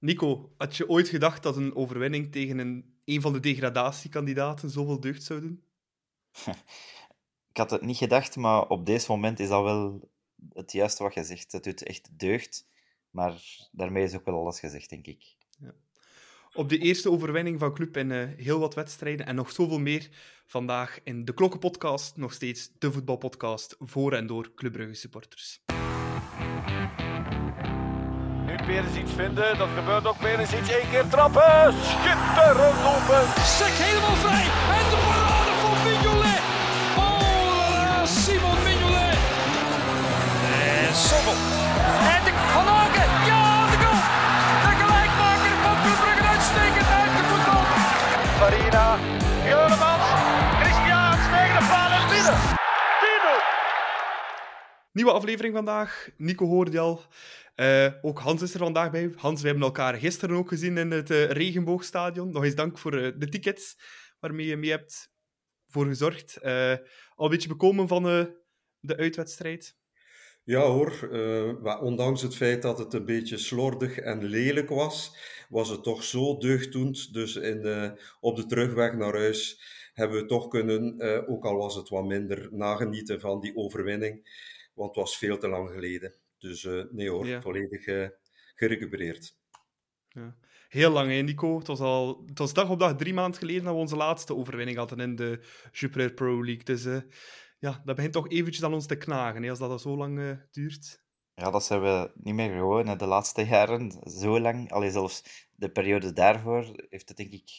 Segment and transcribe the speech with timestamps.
[0.00, 5.00] Nico, had je ooit gedacht dat een overwinning tegen een, een van de degradatiekandidaten zoveel
[5.00, 5.62] deugd zou doen?
[7.50, 10.10] Ik had het niet gedacht, maar op deze moment is dat wel
[10.52, 11.52] het juiste wat je zegt.
[11.52, 12.66] Het doet echt deugd,
[13.10, 13.34] maar
[13.72, 15.36] daarmee is ook wel alles gezegd, denk ik.
[15.58, 15.74] Ja.
[16.52, 20.08] Op de eerste overwinning van Club in uh, heel wat wedstrijden en nog zoveel meer
[20.46, 25.62] vandaag in de Klokkenpodcast, nog steeds de voetbalpodcast voor en door Club Brugge supporters.
[28.70, 30.18] Perens iets vinden, dat gebeurt ook.
[30.18, 33.22] Perens iets, één keer trappen, schitterend open.
[33.58, 34.46] Sek helemaal vrij
[34.78, 36.42] en de parade van Mignolet.
[37.04, 39.18] Oh, Simon Mignolet.
[40.86, 41.38] En Sommel.
[42.14, 44.00] En de Van Aken, ja, de goal.
[44.64, 47.64] De gelijkmaker van Club Brugge uitstekend uit de voetbal.
[48.40, 48.86] Farina,
[49.50, 50.08] Juremans,
[50.60, 52.38] Christian tegen de paal en binnen.
[54.92, 56.08] Nieuwe aflevering vandaag.
[56.16, 57.00] Nico hoorde je al.
[57.60, 59.12] Uh, ook Hans is er vandaag bij.
[59.16, 62.30] Hans, we hebben elkaar gisteren ook gezien in het uh, Regenboogstadion.
[62.30, 63.76] Nog eens dank voor uh, de tickets
[64.18, 65.12] waarmee je mee hebt
[65.68, 66.38] voor gezorgd.
[67.14, 68.02] al een beetje bekomen van
[68.80, 69.78] de uitwedstrijd?
[70.44, 71.08] Ja hoor,
[71.80, 75.16] ondanks het feit dat het een beetje slordig en lelijk was,
[75.48, 77.12] was het toch zo deugddoend.
[77.12, 79.62] Dus in de, op de terugweg naar huis
[79.94, 84.28] hebben we toch kunnen, ook al was het wat minder, nagenieten van die overwinning.
[84.74, 86.14] Want het was veel te lang geleden.
[86.40, 88.08] Dus uh, nee hoor, volledig uh,
[88.54, 89.36] gerecupereerd.
[90.08, 90.36] Ja.
[90.68, 91.58] Heel lang, hè, Nico?
[91.58, 94.36] Het was, al, het was dag op dag drie maanden geleden dat we onze laatste
[94.36, 96.64] overwinning hadden in de Jupiler Pro League.
[96.64, 97.00] Dus uh,
[97.58, 100.40] ja, dat begint toch eventjes aan ons te knagen, hè, als dat al zo lang
[100.50, 101.02] duurt.
[101.34, 104.10] Ja, dat zijn we niet meer gewoon hè, de laatste jaren.
[104.10, 107.50] Zo lang, allee, zelfs de periode daarvoor heeft het denk ik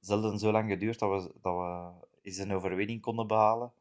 [0.00, 3.72] zelden zo lang geduurd dat we, dat we eens een overwinning konden behalen.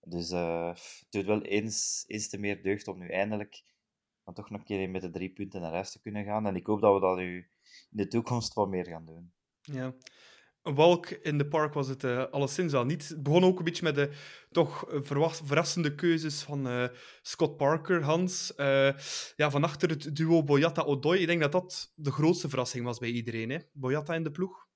[0.00, 3.62] Dus het doet wel eens, eens te meer deugd om nu eindelijk
[4.24, 6.46] dan toch nog een keer met de drie punten naar huis te kunnen gaan.
[6.46, 7.46] En ik hoop dat we dat nu in
[7.90, 9.32] de toekomst wat meer gaan doen.
[9.60, 9.94] Ja.
[10.62, 13.08] Een walk in the park was het uh, alleszins wel niet.
[13.08, 14.10] Het begon ook een beetje met de
[14.50, 14.84] toch
[15.44, 16.88] verrassende keuzes van uh,
[17.22, 18.52] Scott Parker, Hans.
[18.56, 18.92] Uh,
[19.36, 21.20] ja, van achter het duo Boyata-Odoi.
[21.20, 23.50] Ik denk dat dat de grootste verrassing was bij iedereen.
[23.50, 23.58] Hè?
[23.72, 24.66] Boyata in de ploeg.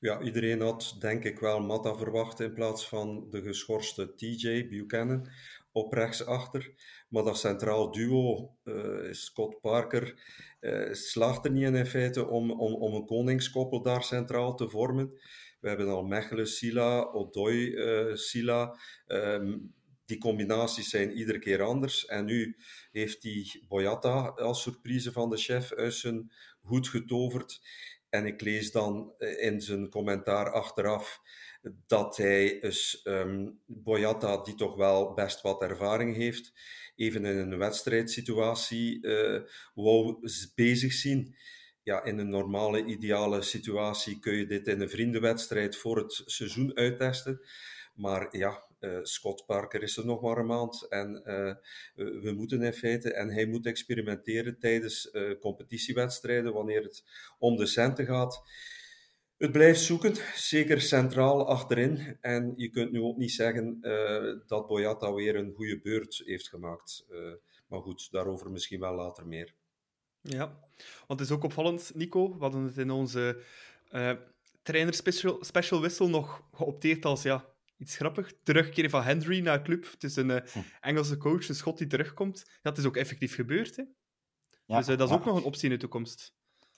[0.00, 5.28] Ja, iedereen had denk ik wel Matta verwacht in plaats van de geschorste TJ Buchanan
[5.76, 6.74] op rechtsachter.
[7.08, 10.20] Maar dat centraal duo, uh, Scott Parker,
[10.60, 14.68] uh, slaagt er niet in, in feite om, om, om een koningskoppel daar centraal te
[14.68, 15.18] vormen.
[15.60, 18.78] We hebben al Mechelen, Sila, Odoi, uh, Sila.
[19.06, 22.06] Um, die combinaties zijn iedere keer anders.
[22.06, 22.56] En nu
[22.92, 27.60] heeft hij Boyata als surprise van de chef uit zijn hoed getoverd.
[28.08, 31.20] En ik lees dan in zijn commentaar achteraf
[31.86, 33.06] dat hij dus
[33.66, 36.52] Boyata, die toch wel best wat ervaring heeft,
[36.96, 39.40] even in een wedstrijdsituatie uh,
[39.74, 41.34] wou bezig zien.
[41.82, 46.76] Ja, in een normale, ideale situatie kun je dit in een vriendenwedstrijd voor het seizoen
[46.76, 47.40] uittesten.
[47.94, 51.54] Maar ja, uh, Scott Parker is er nog maar een maand en uh,
[52.22, 55.10] we moeten in feite, en hij moet experimenteren tijdens
[55.40, 57.04] competitiewedstrijden wanneer het
[57.38, 58.42] om de centen gaat.
[59.36, 62.18] Het blijft zoeken, zeker centraal achterin.
[62.20, 66.48] En je kunt nu ook niet zeggen uh, dat Boyata weer een goede beurt heeft
[66.48, 67.06] gemaakt.
[67.10, 67.32] Uh,
[67.66, 69.54] maar goed, daarover misschien wel later meer.
[70.20, 70.46] Ja,
[71.06, 72.32] want het is ook opvallend, Nico.
[72.32, 73.42] We hadden het in onze
[73.92, 74.12] uh,
[74.62, 77.44] trainer special, special wissel nog geopteerd als ja,
[77.78, 78.32] iets grappig.
[78.42, 79.90] Terugkeren van Henry naar club.
[79.90, 80.58] Het is een hm.
[80.80, 82.44] Engelse coach, een schot die terugkomt.
[82.62, 83.76] Het is ook effectief gebeurd.
[83.76, 83.82] Hè?
[84.66, 86.34] Ja, dus dat is ook nog een optie in de toekomst.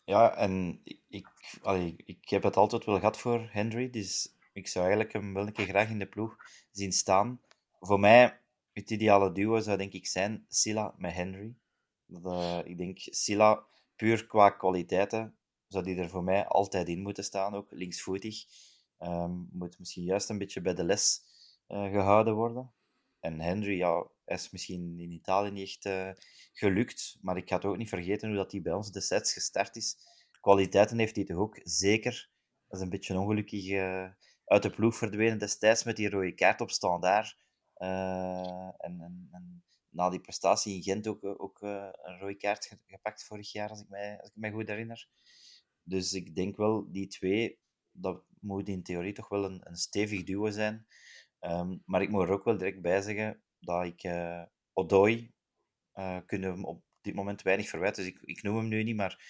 [0.08, 1.26] Ja, en ik,
[1.62, 3.90] allee, ik heb het altijd wel gehad voor Henry.
[3.90, 6.36] Dus ik zou eigenlijk hem wel een keer graag in de ploeg
[6.70, 7.40] zien staan.
[7.80, 8.40] Voor mij,
[8.72, 11.54] het ideale duo zou denk ik zijn Silla met Henry.
[12.06, 15.36] Dat, uh, ik denk Silla, puur qua kwaliteiten,
[15.66, 17.54] zou die er voor mij altijd in moeten staan.
[17.54, 18.44] Ook linksvoetig.
[18.98, 21.22] Um, moet misschien juist een beetje bij de les
[21.68, 22.72] uh, gehouden worden.
[23.20, 26.10] En Henry, ja, is misschien in Italië niet echt uh,
[26.52, 27.18] gelukt.
[27.20, 29.76] Maar ik ga het ook niet vergeten hoe dat hij bij ons de sets gestart
[29.76, 29.96] is.
[30.40, 32.30] Kwaliteiten heeft hij toch ook zeker.
[32.68, 34.08] Dat is een beetje ongelukkig uh,
[34.44, 37.36] uit de ploeg verdwenen destijds met die rode kaart op standaard.
[37.76, 43.24] Uh, en, en, en, na die prestatie in Gent ook, ook een rode kaart gepakt
[43.24, 45.08] vorig jaar, als ik, mij, als ik mij goed herinner.
[45.82, 47.58] Dus ik denk wel, die twee,
[47.92, 50.86] dat moet in theorie toch wel een, een stevig duo zijn.
[51.40, 55.32] Um, maar ik moet er ook wel direct bij zeggen dat ik uh, Odoi
[55.94, 58.04] uh, kunnen op dit moment weinig verwijten.
[58.04, 59.22] Dus ik, ik noem hem nu niet, maar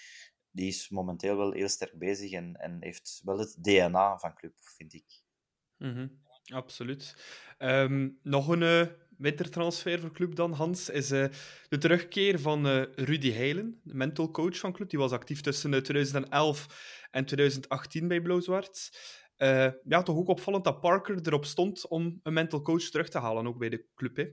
[0.51, 4.53] die is momenteel wel heel sterk bezig en, en heeft wel het DNA van club,
[4.59, 5.23] vind ik.
[5.77, 6.27] -hmm.
[6.45, 7.17] Absoluut.
[7.59, 8.87] Um, nog een uh,
[9.19, 14.73] wintertransfer voor club dan, Hans, is de terugkeer van Rudy Heilen, de mental coach van
[14.73, 14.91] club.
[14.91, 18.91] Die was actief tussen 2011 en 2018 bij Blauw-Zwart.
[19.39, 23.19] Uh, ja, toch ook opvallend dat Parker erop stond om een mental coach terug te
[23.19, 24.17] halen, ook bij de club.
[24.17, 24.27] Hè?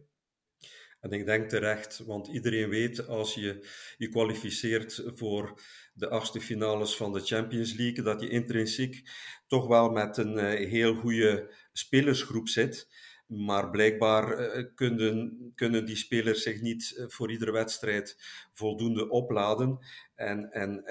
[1.00, 3.68] En ik denk terecht, want iedereen weet als je
[3.98, 5.62] je kwalificeert voor
[5.94, 9.10] de achtste finales van de Champions League, dat je intrinsiek
[9.48, 12.88] toch wel met een uh, heel goede spelersgroep zit.
[13.28, 18.18] Maar blijkbaar uh, kunnen, kunnen die spelers zich niet voor iedere wedstrijd
[18.54, 19.80] voldoende opladen.
[20.16, 20.84] En, en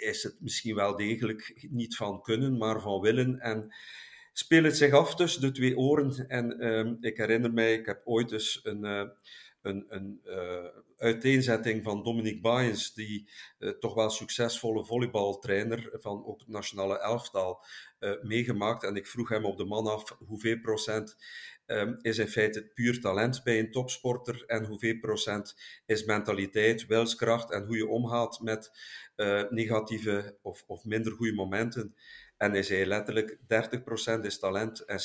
[0.00, 3.38] is het misschien wel degelijk niet van kunnen, maar van willen.
[3.40, 3.74] En
[4.32, 6.28] speelt het zich af tussen de twee oren.
[6.28, 9.12] En ehm, ik herinner mij, ik heb ooit eens een
[9.64, 10.20] een, een
[10.96, 13.28] uiteenzetting van Dominic Baens, die
[13.80, 17.64] toch wel succesvolle volleybaltrainer van ook het nationale elftal,
[18.22, 18.84] meegemaakt.
[18.84, 21.16] En ik vroeg hem op de man af hoeveel procent
[21.66, 25.56] um, is in feite puur talent bij een topsporter en hoeveel procent
[25.86, 28.70] is mentaliteit, wilskracht en hoe je omgaat met
[29.50, 31.94] negatieve of, of minder goede momenten.
[32.36, 33.38] En hij zei letterlijk:
[34.18, 34.98] 30% is talent en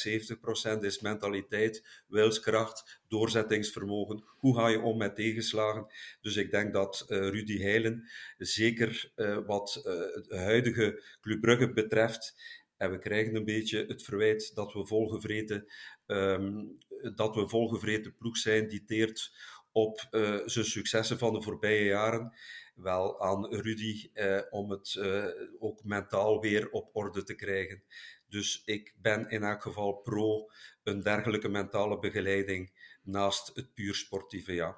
[0.78, 4.24] 70% is mentaliteit, wilskracht, doorzettingsvermogen.
[4.28, 5.88] Hoe ga je om met tegenslagen?
[6.22, 9.80] Dus ik denk dat uh, Rudy Heilen, zeker uh, wat
[10.28, 12.36] de huidige Club Brugge betreft,
[12.80, 15.66] en we krijgen een beetje het verwijt dat we volgevreten,
[16.06, 16.78] um,
[17.16, 19.32] dat we volgevreten ploeg zijn die teert
[19.72, 20.08] op
[20.46, 22.34] zijn successen van de voorbije jaren
[22.82, 25.26] wel aan Rudy eh, om het eh,
[25.60, 27.84] ook mentaal weer op orde te krijgen.
[28.28, 30.50] Dus ik ben in elk geval pro
[30.84, 32.72] een dergelijke mentale begeleiding
[33.04, 34.78] naast het puur sportieve, ja.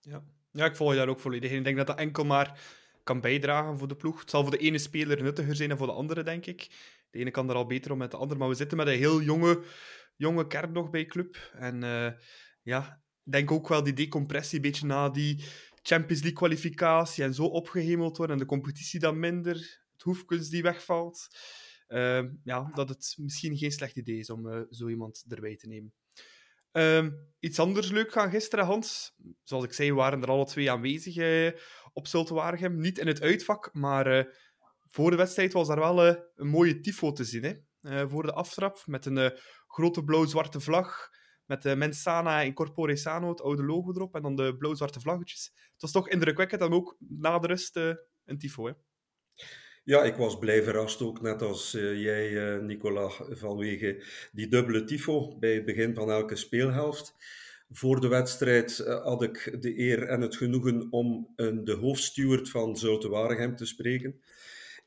[0.00, 2.60] Ja, ja ik volg je daar ook volledig Ik denk dat dat enkel maar
[3.10, 4.20] kan bijdragen voor de ploeg.
[4.20, 6.70] Het zal voor de ene speler nuttiger zijn dan voor de andere, denk ik.
[7.10, 8.98] De ene kan er al beter om met de andere, maar we zitten met een
[8.98, 9.64] heel jonge,
[10.16, 11.50] jonge kern nog bij club.
[11.52, 12.10] En uh,
[12.62, 15.44] ja, ik denk ook wel die decompressie een beetje na die
[15.82, 19.54] Champions League kwalificatie en zo opgehemeld worden en de competitie dan minder,
[19.92, 21.26] het hoefkunst die wegvalt,
[21.88, 25.66] uh, ja, dat het misschien geen slecht idee is om uh, zo iemand erbij te
[25.66, 25.92] nemen.
[26.72, 27.06] Uh,
[27.38, 29.14] iets anders leuk gaan gisteren, Hans.
[29.42, 31.60] Zoals ik zei, waren er alle twee aanwezig uh,
[31.92, 32.80] op Zulte Waregem.
[32.80, 34.24] Niet in het uitvak, maar eh,
[34.88, 37.42] voor de wedstrijd was daar wel een mooie tifo te zien.
[37.42, 37.54] Hè?
[38.08, 41.08] voor de aftrap, met een grote blauw-zwarte vlag
[41.44, 45.52] met Mensana in Corpore Sano, het oude logo erop, en dan de blauw-zwarte vlaggetjes.
[45.72, 47.76] Het was toch indrukwekkend en ook na de rust
[48.24, 48.72] een tifo, hè?
[49.84, 54.84] Ja, ik was blij verrast ook, net als uh, jij, uh, Nicola, vanwege die dubbele
[54.84, 57.14] tifo bij het begin van elke speelhelft.
[57.72, 63.08] Voor de wedstrijd had ik de eer en het genoegen om de hoofdsteward van Zulte
[63.08, 64.20] Waregem te spreken.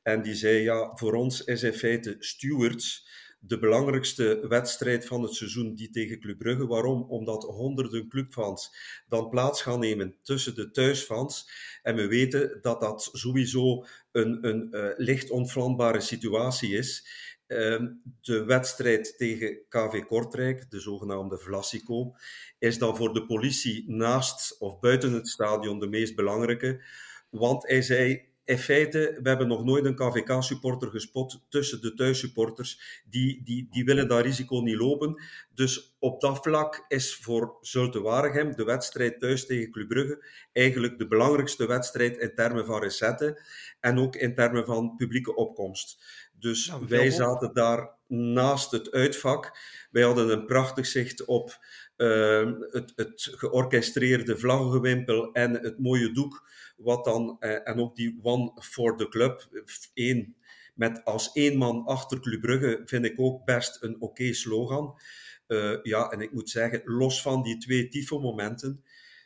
[0.03, 3.07] En die zei, ja, voor ons is in feite stewards
[3.45, 6.67] de belangrijkste wedstrijd van het seizoen, die tegen Club Brugge.
[6.67, 7.03] Waarom?
[7.09, 8.75] Omdat honderden clubfans
[9.07, 11.49] dan plaats gaan nemen tussen de thuisfans.
[11.81, 17.07] En we weten dat dat sowieso een, een uh, licht ontvlambare situatie is.
[17.47, 17.81] Uh,
[18.21, 22.15] de wedstrijd tegen KV Kortrijk, de zogenaamde Vlasico,
[22.59, 26.83] is dan voor de politie naast of buiten het stadion de meest belangrijke.
[27.29, 33.01] Want hij zei, in feite, we hebben nog nooit een KVK-supporter gespot tussen de thuissupporters.
[33.09, 35.21] Die, die, die willen dat risico niet lopen.
[35.53, 40.97] Dus op dat vlak is voor Zulte Waregem de wedstrijd thuis tegen Club Brugge eigenlijk
[40.97, 43.41] de belangrijkste wedstrijd in termen van recetten
[43.79, 46.03] en ook in termen van publieke opkomst.
[46.39, 49.57] Dus ja, wij zaten daar naast het uitvak.
[49.91, 51.57] Wij hadden een prachtig zicht op
[51.97, 58.19] uh, het, het georchestreerde vlaggenwimpel en het mooie doek wat dan, eh, en ook die
[58.21, 59.49] One for the Club,
[59.93, 60.35] één,
[60.73, 64.99] met als één man achter Club Brugge, vind ik ook best een oké slogan.
[65.47, 68.83] Uh, ja, en ik moet zeggen, los van die twee tifo-momenten,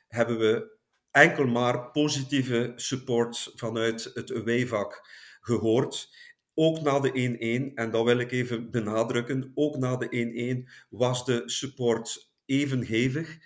[0.08, 0.78] hebben we
[1.12, 5.10] enkel maar positieve support vanuit het away-vak
[5.42, 6.16] gehoord.
[6.54, 11.26] Ook na de 1-1, en dat wil ik even benadrukken, ook na de 1-1 was
[11.26, 13.38] de support even hevig.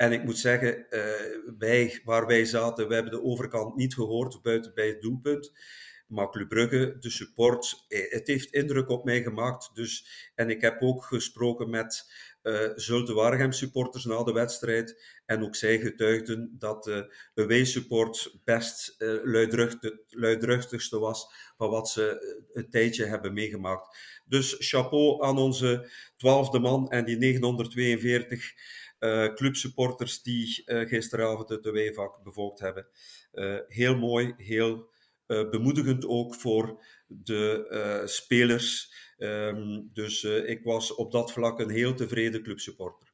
[0.00, 1.02] En ik moet zeggen, uh,
[1.58, 5.52] wij, waar wij zaten, we hebben de overkant niet gehoord, buiten bij het doelpunt.
[6.06, 9.70] Maar Club Brugge, de support, eh, het heeft indruk op mij gemaakt.
[9.74, 15.20] Dus, en ik heb ook gesproken met uh, Zulte Waregem supporters na de wedstrijd.
[15.26, 21.26] En ook zij getuigden dat de away support best uh, luidruchtig, luidruchtigste was
[21.56, 23.96] van wat ze een tijdje hebben meegemaakt.
[24.24, 28.79] Dus chapeau aan onze twaalfde man en die 942 uh,
[29.34, 32.86] clubsupporters die uh, gisteravond het Weevak bevolkt hebben.
[33.32, 34.90] Uh, heel mooi, heel
[35.26, 38.92] bemoedigend ook voor de spelers.
[39.18, 43.08] Um, dus ik was op dat vlak een heel tevreden clubsupporter.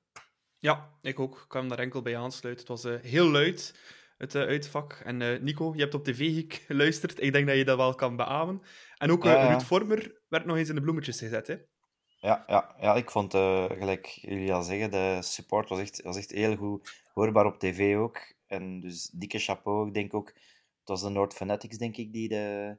[0.58, 1.34] Ja, ik ook.
[1.34, 2.66] Ik kan hem daar enkel bij aansluiten.
[2.66, 3.74] Het was uh, heel luid,
[4.16, 4.92] het uh, uitvak.
[4.92, 7.22] En uh, Nico, je hebt op tv geluisterd.
[7.22, 8.60] Ik denk dat je dat wel kan beamen.
[8.96, 11.56] En ook ja, Ruud Vormer werd nog eens in de bloemetjes gezet, hè?
[12.20, 16.30] Ja, ja, ja, ik vond, gelijk jullie al zeggen, de support was echt, was echt
[16.30, 18.34] heel goed hoorbaar op tv ook.
[18.46, 19.86] En dus dikke chapeau.
[19.86, 20.26] Ik denk ook,
[20.78, 22.76] het was de Noord Fanatics, denk ik, die de,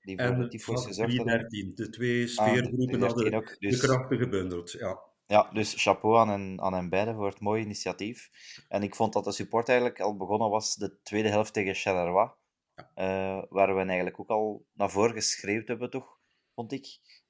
[0.00, 1.48] die voor tyfus gezorgd hadden.
[1.74, 3.80] De twee sfeergroepen ah, hadden ook, dus...
[3.80, 5.00] de krachten gebundeld, ja.
[5.26, 8.30] Ja, dus chapeau aan hen, aan hen beiden voor het mooie initiatief.
[8.68, 12.30] En ik vond dat de support eigenlijk al begonnen was de tweede helft tegen Charleroi.
[12.78, 16.18] Uh, waar we eigenlijk ook al naar voren geschreeuwd hebben, toch,
[16.54, 16.86] vond ik.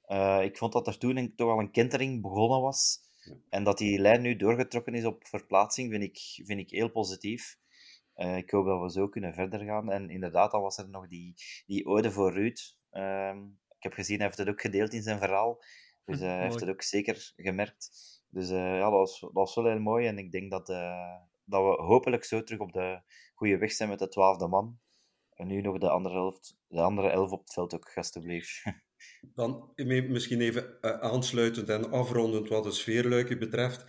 [0.09, 3.05] Uh, ik vond dat er toen toch al een kentering begonnen was.
[3.49, 7.59] En dat die lijn nu doorgetrokken is op verplaatsing, vind ik, vind ik heel positief.
[8.17, 9.91] Uh, ik hoop dat we zo kunnen verder gaan.
[9.91, 11.35] En inderdaad, dan was er nog die,
[11.67, 12.77] die ode voor Ruud.
[12.91, 13.39] Ehm,
[13.77, 15.65] ik heb gezien, hij heeft het ook gedeeld in zijn verhaal.
[16.05, 17.91] Dus uh, hij heeft het ook zeker gemerkt.
[18.29, 20.07] Dus ja, dat was, dat was wel heel mooi.
[20.07, 20.67] En ik denk dat,
[21.45, 23.01] dat we hopelijk zo terug op de
[23.35, 24.79] goede weg zijn met de twaalfde man.
[25.35, 28.63] En nu nog de andere, elf, de andere elf op het veld ook, alstublieft.
[29.35, 29.73] Dan
[30.09, 33.85] misschien even aansluitend en afrondend wat de sfeerluiken betreft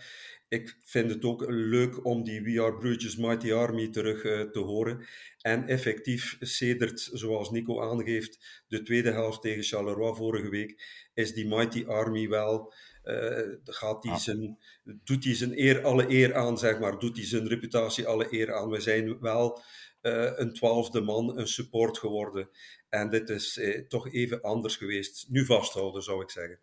[0.48, 4.58] ik vind het ook leuk om die We Are Bruges Mighty Army terug uh, te
[4.58, 5.06] horen.
[5.40, 10.82] En effectief, sedert, zoals Nico aangeeft, de tweede helft tegen Charleroi vorige week,
[11.14, 12.72] is die Mighty Army wel...
[13.04, 14.58] Uh, gaat die zijn,
[15.04, 16.98] doet hij zijn eer alle eer aan, zeg maar.
[16.98, 18.68] Doet hij zijn reputatie alle eer aan.
[18.68, 19.62] We zijn wel
[20.00, 22.50] een twaalfde man, een support geworden.
[22.88, 25.26] En dit is toch even anders geweest.
[25.28, 26.60] Nu vasthouden, zou ik zeggen.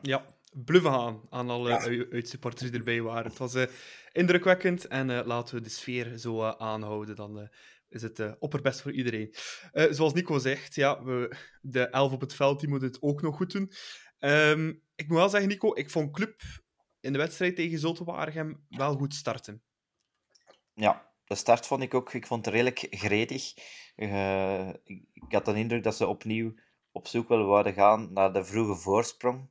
[0.00, 2.06] Ja, bluffen aan aan alle ja.
[2.10, 3.30] uitsupporters die erbij waren.
[3.30, 3.64] Het was uh,
[4.12, 7.16] indrukwekkend en uh, laten we de sfeer zo uh, aanhouden.
[7.16, 7.50] Dan
[7.88, 9.34] is het opperbest voor iedereen.
[9.72, 13.36] zoals Nico zegt, ja, we, de elf op het veld die moet het ook nog
[13.36, 13.72] goed doen.
[14.18, 16.40] Um, ik moet wel zeggen, Nico, ik vond Club
[17.00, 19.62] in de wedstrijd tegen Zulte Waregem wel goed starten.
[20.74, 23.54] Ja, de start vond ik ook ik vond het redelijk gretig.
[24.84, 26.54] ik, ik had de indruk dat ze opnieuw
[26.92, 29.48] op zoek willen worden gaan naar de vroege voorsprong.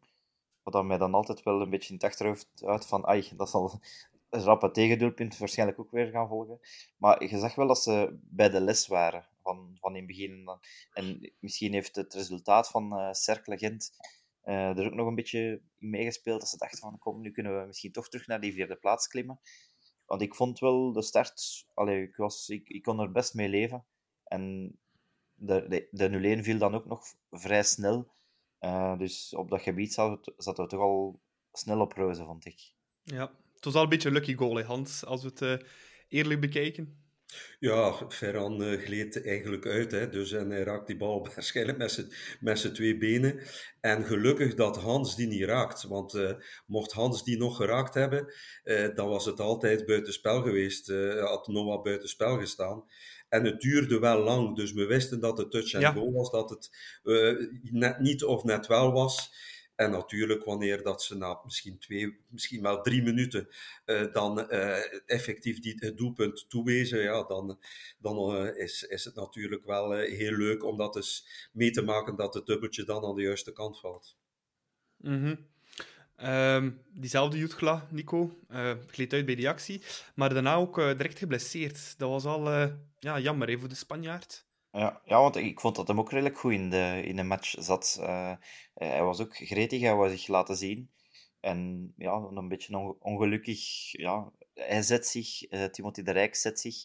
[0.63, 3.49] Wat dan mij dan altijd wel een beetje in het achterhoofd uit van, ai, dat
[3.49, 3.81] zal
[4.29, 6.59] een rappe tegendoelpunt waarschijnlijk ook weer gaan volgen.
[6.97, 10.49] Maar je zag wel dat ze bij de les waren van, van in het begin.
[10.93, 13.91] En misschien heeft het resultaat van uh, Cercle Gent
[14.43, 16.39] uh, er ook nog een beetje in meegespeeld.
[16.39, 19.07] Dat ze dachten van, kom, nu kunnen we misschien toch terug naar die vierde plaats
[19.07, 19.39] klimmen.
[20.07, 23.85] Want ik vond wel de start, allee, ik, was, ik, kon er best mee leven.
[24.23, 24.75] En
[25.33, 28.07] de, de, de 0-1 viel dan ook nog vrij snel.
[28.61, 31.19] Uh, dus op dat gebied we, we toch al
[31.51, 32.73] snel op reuze, vond ik.
[33.03, 35.69] Ja, het was al een beetje een lucky goal, hè, Hans, als we het uh,
[36.07, 37.06] eerlijk bekijken.
[37.59, 39.91] Ja, Ferran uh, gleed eigenlijk uit.
[39.91, 41.77] Hè, dus, en hij raakt die bal waarschijnlijk
[42.39, 43.39] met zijn twee benen.
[43.81, 45.83] En gelukkig dat Hans die niet raakt.
[45.83, 46.31] Want uh,
[46.65, 50.87] mocht Hans die nog geraakt hebben, uh, dan was het altijd buitenspel geweest.
[51.19, 52.83] had Noah buitenspel gestaan.
[53.29, 55.91] En het duurde wel lang, dus we wisten dat het touch and ja.
[55.91, 56.69] go was, dat het
[57.61, 59.31] net niet of net wel was.
[59.77, 63.47] En natuurlijk, wanneer dat ze na misschien twee, misschien wel drie minuten
[63.85, 67.59] uh, dan uh, effectief het doelpunt toewezen, ja, dan,
[67.99, 72.33] dan is, is het natuurlijk wel heel leuk om dat eens mee te maken dat
[72.33, 74.17] het dubbeltje dan aan de juiste kant valt.
[75.01, 75.45] -hmm.
[76.23, 79.81] Um, diezelfde Jutgla, Nico, uh, gleed uit bij die actie.
[80.15, 81.97] Maar daarna ook direct geblesseerd.
[81.97, 82.49] Dat was al
[82.99, 84.46] ja, jammer hè, voor de Spanjaard.
[84.77, 87.55] Ja, ja, want ik vond dat hem ook redelijk goed in de, in de match
[87.59, 87.99] zat.
[88.73, 90.91] hij was ook gretig, hij wou zich laten zien.
[91.39, 93.91] En ja, een beetje ongelukkig.
[93.91, 95.39] Ja, hij zet zich,
[95.71, 96.83] Timothy de Rijk zet zich.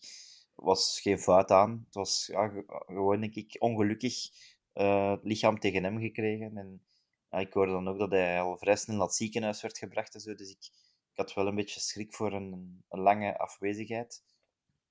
[0.54, 1.82] was geen fout aan.
[1.84, 2.52] Het was ja,
[2.87, 4.28] gewoon, denk ik, ongelukkig
[4.72, 6.56] het lichaam tegen hem gekregen.
[6.56, 6.82] En
[7.30, 10.14] ja, ik hoorde dan ook dat hij al vrij snel naar het ziekenhuis werd gebracht
[10.14, 10.34] en zo.
[10.34, 10.70] Dus ik,
[11.11, 14.22] ik had wel een beetje schrik voor een, een lange afwezigheid.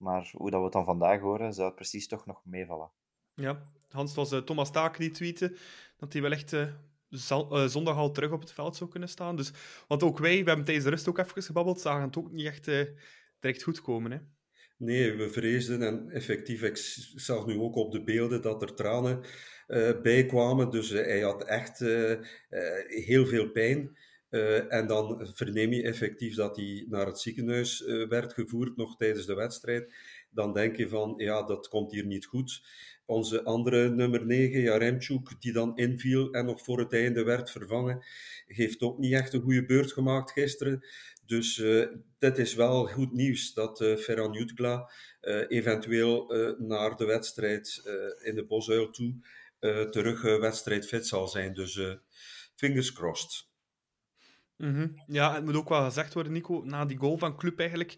[0.02, 2.92] Maar hoe dat we het dan vandaag horen, zou het precies toch nog meevallen.
[3.34, 5.58] Ja, Hans, was uh, Thomas Taak die tweette
[5.98, 6.68] dat hij wel echt uh,
[7.10, 9.36] zal, uh, zondag al terug op het veld zou kunnen staan.
[9.36, 9.52] Dus,
[9.88, 12.46] want ook wij, we hebben tijdens de rust ook even gebabbeld, zagen het ook niet
[12.46, 12.66] echt
[13.40, 14.12] direct goed komen.
[14.12, 14.18] Hè?
[14.78, 16.78] Nee, we vreesden en effectief, ik
[17.16, 19.24] zag nu ook op de beelden dat er tranen
[19.68, 20.70] uh, bij kwamen.
[20.70, 22.20] Dus uh, hij had echt uh,
[22.88, 23.98] heel veel pijn.
[24.70, 29.34] En dan verneem je effectief dat hij naar het ziekenhuis werd gevoerd, nog tijdens de
[29.34, 29.94] wedstrijd.
[30.30, 32.62] Dan denk je van, ja, dat komt hier niet goed.
[33.06, 38.06] Onze andere nummer 9, Jaremchuk, die dan inviel en nog voor het einde werd vervangen,
[38.48, 40.86] heeft ook niet echt een goede beurt gemaakt gisteren.
[41.26, 41.88] Dus uh,
[42.20, 47.82] dit is wel goed nieuws dat uh, Ferran Jutgla uh, eventueel naar de wedstrijd
[48.22, 49.16] in de Bosuil toe
[49.90, 51.54] terug wedstrijdfit zal zijn.
[51.54, 51.80] Dus
[52.56, 53.51] fingers crossed.
[54.62, 54.88] Mhm.
[55.08, 57.98] Ja, het moet ook wel gezegd worden, Nico, na die goal van Club eigenlijk,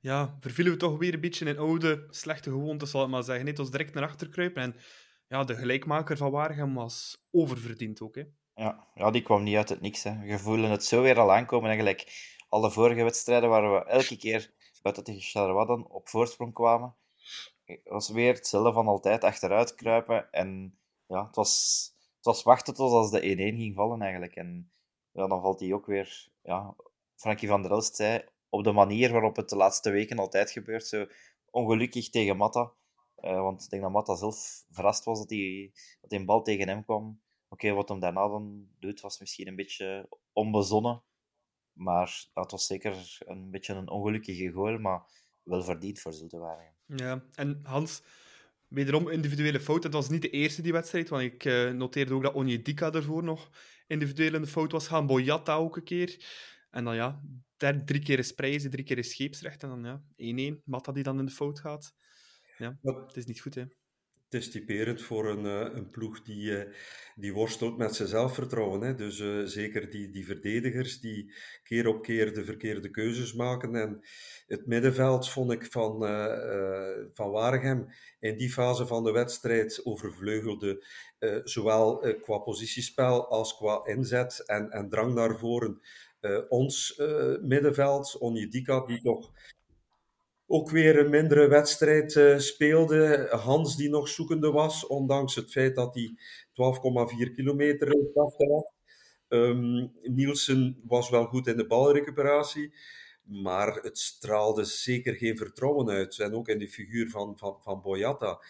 [0.00, 3.44] ja, vervielen we toch weer een beetje in oude, slechte gewoontes, zal ik maar zeggen.
[3.44, 4.62] Net als direct naar achter kruipen.
[4.62, 4.76] En
[5.28, 8.14] ja, de gelijkmaker van Waregem was oververdiend ook.
[8.14, 8.22] Hè.
[8.54, 10.02] Ja, ja, die kwam niet uit het niks.
[10.02, 10.18] Hè.
[10.26, 11.66] We voelen het zo weer al aankomen.
[11.68, 14.50] Eigenlijk alle vorige wedstrijden waar we elke keer
[14.82, 16.94] buiten Charleroi dan op voorsprong kwamen.
[17.64, 20.32] Het was weer hetzelfde van altijd achteruit kruipen.
[20.32, 21.84] En ja, het was,
[22.16, 24.34] het was wachten tot als de 1-1 ging vallen eigenlijk.
[24.34, 24.70] En
[25.16, 26.28] ja, dan valt hij ook weer.
[26.42, 26.74] Ja,
[27.14, 30.86] Frankie van der Elst zei op de manier waarop het de laatste weken altijd gebeurt.
[30.86, 31.06] Zo
[31.50, 32.72] ongelukkig tegen Matta.
[33.20, 36.68] Uh, want ik denk dat Matta zelf verrast was dat, hij, dat een bal tegen
[36.68, 37.20] hem kwam.
[37.48, 41.02] Oké, wat hem daarna dan doet, was misschien een beetje onbezonnen.
[41.72, 45.02] Maar dat was zeker een beetje een ongelukkige goal, maar
[45.42, 46.74] wel verdiend voor Zulte Waregem.
[46.86, 48.02] Ja, en Hans,
[48.68, 49.82] wederom individuele fout.
[49.82, 53.22] Het was niet de eerste die wedstrijd, want ik uh, noteerde ook dat Onyedika ervoor
[53.22, 53.50] nog
[53.86, 55.06] individueel in de fout was gaan.
[55.06, 56.24] Boyata ook een keer.
[56.70, 57.22] En dan ja,
[57.84, 59.62] drie keer is prijzen, drie keer is scheepsrecht.
[59.62, 60.02] En dan ja,
[60.54, 60.62] 1-1.
[60.64, 61.94] Matta die dan in de fout gaat.
[62.56, 63.64] Ja, het is niet goed, hè.
[64.28, 66.62] Het is typerend voor een, eh, een ploeg die, uh,
[67.14, 68.80] die worstelt met zijn zelfvertrouwen.
[68.80, 68.94] Hè.
[68.94, 73.74] Dus uh, zeker die, die verdedigers die keer op keer de verkeerde keuzes maken.
[73.74, 74.00] En
[74.46, 75.98] het middenveld vond ik van,
[77.12, 77.86] van Waregem
[78.20, 80.84] in die fase van de wedstrijd overvleugelde.
[81.44, 85.80] zowel qua positiespel als qua inzet en, en drang naar voren.
[86.48, 87.02] ons
[87.42, 89.32] middenveld, Onjedika, die toch
[90.46, 93.28] ook weer een mindere wedstrijd uh, speelde.
[93.30, 96.14] Hans die nog zoekende was, ondanks het feit dat hij
[97.28, 98.74] 12,4 kilometer afgelegd.
[99.28, 102.74] Um, Nielsen was wel goed in de balrecuperatie,
[103.22, 106.18] maar het straalde zeker geen vertrouwen uit.
[106.18, 108.40] En ook in de figuur van, van, van Boyata.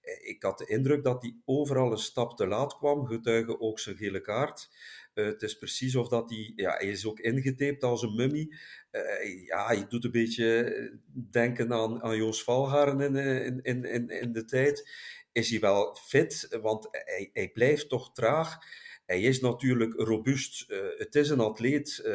[0.00, 3.78] Eh, ik had de indruk dat hij overal een stap te laat kwam, getuige ook
[3.78, 4.68] zijn gele kaart.
[5.16, 8.54] Uh, het is precies of dat hij, ja, hij is ook ingetaped als een mummie.
[8.92, 14.32] Uh, ja, hij doet een beetje denken aan, aan Joost Valgaren in, in, in, in
[14.32, 14.90] de tijd.
[15.32, 16.58] Is hij wel fit?
[16.60, 18.58] Want hij, hij blijft toch traag.
[19.06, 20.64] Hij is natuurlijk robuust.
[20.98, 22.10] Het is een atleet.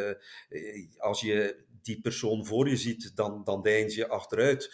[0.97, 4.73] als je die persoon voor je ziet, dan, dan deins je achteruit.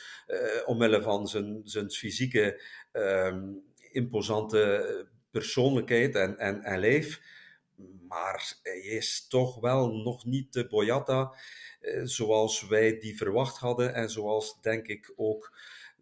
[0.66, 3.44] omwille van zijn, zijn fysieke, ehm,
[3.92, 7.22] imposante persoonlijkheid en, en, en lijf.
[8.08, 11.34] Maar hij is toch wel nog niet de Boyata
[11.80, 15.58] eh, zoals wij die verwacht hadden en zoals denk ik ook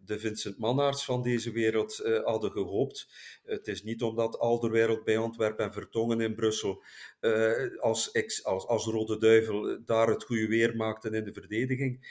[0.06, 3.08] de Vincent Mannaerts van deze wereld uh, hadden gehoopt.
[3.44, 6.82] Het is niet omdat Alderwereld bij Antwerpen en Vertongen in Brussel
[7.20, 12.06] uh, als, ex, als, als Rode Duivel daar het goede weer maakten in de verdediging.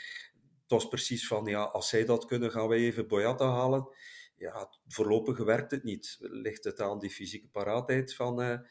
[0.61, 3.89] Het was precies van, ja, als zij dat kunnen, gaan wij even Boyata halen.
[4.37, 6.17] Ja, voorlopig werkt het niet.
[6.19, 8.61] Ligt het aan die fysieke paraatheid van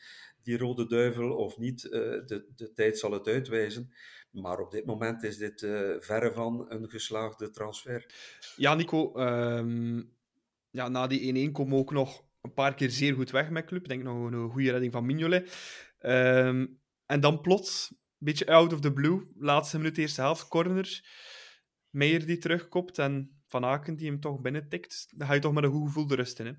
[0.44, 1.82] die Rode Duivel of niet?
[1.82, 3.92] de, de tijd zal het uitwijzen.
[4.34, 8.14] Maar op dit moment is dit uh, verre van een geslaagde transfer.
[8.56, 9.18] Ja, Nico.
[9.18, 10.12] Um,
[10.70, 13.64] ja, na die 1-1 komen we ook nog een paar keer zeer goed weg met
[13.64, 13.82] club.
[13.82, 15.56] Ik denk nog een goede redding van Mignolet.
[16.00, 21.02] Um, en dan plots, een beetje out of the blue, laatste minuut eerste helft, corner.
[21.90, 25.06] Meijer die terugkomt en Van Aken die hem toch binnentikt.
[25.16, 26.52] Dan ga je toch met een goed gevoel de rust in, hè?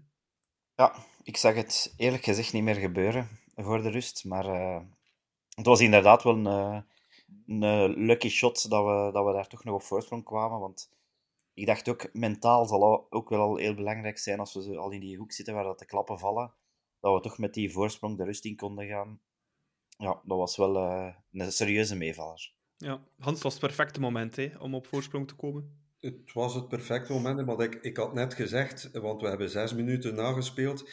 [0.75, 4.25] Ja, ik zag het eerlijk gezegd niet meer gebeuren voor de rust.
[4.25, 4.81] Maar uh,
[5.55, 6.83] het was inderdaad wel een,
[7.47, 10.59] een eh, lucky shot dat we, dat we daar toch nog op voorsprong kwamen.
[10.59, 10.89] Want
[11.53, 14.99] ik dacht ook, mentaal zal ook wel al heel belangrijk zijn als we al in
[14.99, 16.53] die hoek zitten waar dat de klappen vallen.
[16.99, 19.19] Dat we toch met die voorsprong de rust in konden gaan.
[19.97, 22.53] Ja, dat was wel uh, een serieuze meevaller.
[22.77, 25.83] Ja, Hans, was het perfecte moment hè, om op voorsprong te komen.
[25.99, 29.73] Het was het perfecte moment, maar ik, ik had net gezegd, want we hebben zes
[29.73, 30.89] minuten nagespeeld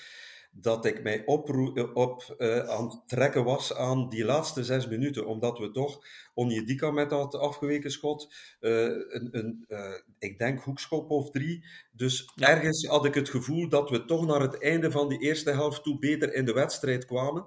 [0.54, 1.48] dat ik mij op,
[1.94, 6.90] op uh, aan het trekken was aan die laatste zes minuten, omdat we toch Onjedika
[6.90, 11.64] met dat afgeweken schot, uh, een, een uh, ik denk hoekschop of drie.
[11.92, 12.48] Dus ja.
[12.48, 15.82] ergens had ik het gevoel dat we toch naar het einde van die eerste helft
[15.82, 17.46] toe beter in de wedstrijd kwamen.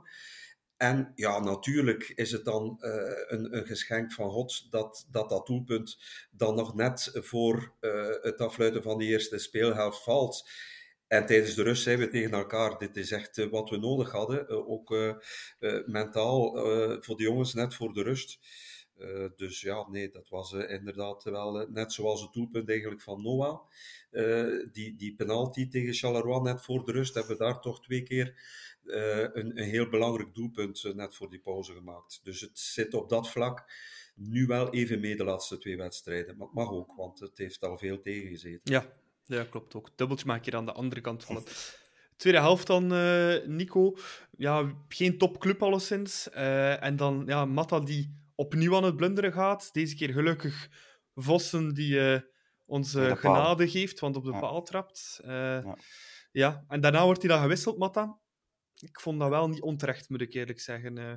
[0.77, 2.91] En ja, natuurlijk is het dan uh,
[3.27, 5.97] een, een, geschenk van God dat, dat dat doelpunt
[6.31, 10.49] dan nog net voor uh, het afluiten van de eerste speelhelft valt.
[11.07, 14.11] En tijdens de rust zeiden we tegen elkaar, dit is echt uh, wat we nodig
[14.11, 14.45] hadden.
[14.49, 15.13] Uh, ook uh,
[15.85, 16.51] mentaal
[17.01, 18.39] voor de jongens, net voor de rust.
[19.35, 23.59] dus ja, nee, dat was inderdaad wel net zoals het doelpunt eigenlijk van Noah.
[24.71, 28.39] die, die penalty tegen Charleroi net voor de rust hebben we daar toch twee keer
[28.83, 32.19] een, een heel belangrijk doelpunt net voor die pauze gemaakt.
[32.23, 33.65] Dus het zit op dat vlak
[34.15, 36.37] nu wel even mee de laatste twee wedstrijden.
[36.37, 38.71] Maar het mag ook, want het heeft al veel tegengezeten.
[38.73, 38.93] Ja,
[39.25, 39.89] ja, klopt ook.
[39.95, 41.79] Dubbeltje maak je aan de andere kant van het.
[42.15, 43.97] Tweede helft dan, uh, Nico.
[44.37, 46.27] Ja, geen topclub alleszins.
[46.35, 49.73] Uh, en dan ja, Matta die opnieuw aan het blunderen gaat.
[49.73, 50.69] Deze keer gelukkig
[51.15, 52.19] Vossen die uh,
[52.65, 53.15] ons de paal.
[53.15, 54.39] genade geeft, want op de Ja.
[54.39, 55.19] paal trapt.
[55.23, 55.31] Eh,
[55.63, 55.77] Ja.
[56.31, 56.65] ja.
[56.67, 58.19] en daarna wordt hij dan gewisseld, Matta.
[58.79, 60.97] Ik vond dat wel niet onterecht, moet ik eerlijk zeggen.
[60.97, 61.13] eh.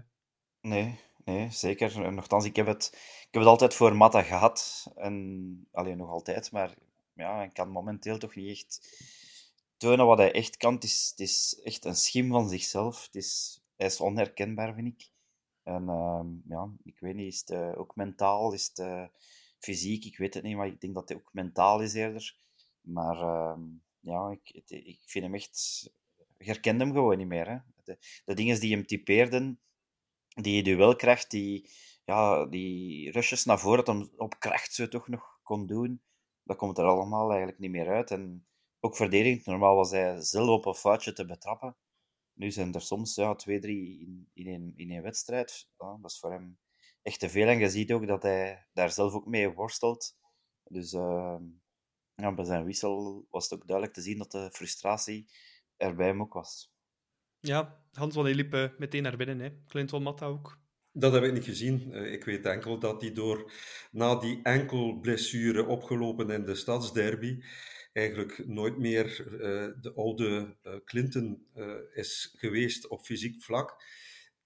[0.61, 2.13] Nee, nee, zeker.
[2.13, 4.87] Nochtans, ik heb het, ik heb het altijd voor Matta gehad.
[4.97, 6.53] En alleen nog altijd.
[6.53, 6.75] Maar
[7.19, 8.81] ja, hij kan momenteel toch niet echt
[9.77, 10.75] tonen wat hij echt kan.
[10.75, 13.05] Het is, het is echt een schim van zichzelf.
[13.05, 15.11] Het is, hij is onherkenbaar, vind ik.
[15.63, 19.05] En ehm, ja, ik weet niet, is het eh, ook mentaal, is het eh,
[19.59, 20.05] fysiek?
[20.05, 22.37] Ik weet het niet, maar ik denk dat hij ook mentaal is eerder.
[22.81, 23.61] Maar ehm,
[24.01, 25.91] ja, ik, ik vind hem echt...
[26.39, 27.49] Je herkent hem gewoon niet meer.
[27.49, 27.59] Hè.
[28.25, 29.61] De, dingen die hem typeerden,
[30.29, 31.71] die duelkracht, die,
[32.05, 36.03] ja, die rushes naar voren, dat op kracht zo toch nog kon doen,
[36.49, 38.11] dat komt er allemaal eigenlijk niet meer uit.
[38.11, 38.47] En
[38.81, 41.77] ook verdedigend, normaal was hij zelf op een foutje te betrappen.
[42.33, 45.69] Nu zijn er soms ja, twee, drie in, in, een, in een wedstrijd.
[45.79, 46.59] Ja, dat is voor hem
[47.03, 47.47] echt te veel.
[47.47, 50.17] En je ziet ook dat hij daar zelf ook mee worstelt.
[50.65, 51.43] Dus ehm,
[52.15, 55.31] ja, bij zijn wissel was het ook duidelijk te zien dat de frustratie
[55.77, 56.73] er bij hem ook was.
[57.41, 59.39] Ja, Hans, want hij liep meteen naar binnen.
[59.41, 59.65] Hè.
[59.67, 60.61] Clinton Matta ook.
[60.93, 61.93] Dat heb ik niet gezien.
[61.93, 63.53] Eh, Ik weet enkel dat hij door
[63.91, 67.43] na die enkelblessure opgelopen in de stadsderby
[67.93, 71.47] eigenlijk nooit meer eh, de oude eh, Clinton
[71.95, 73.83] is geweest op fysiek vlak.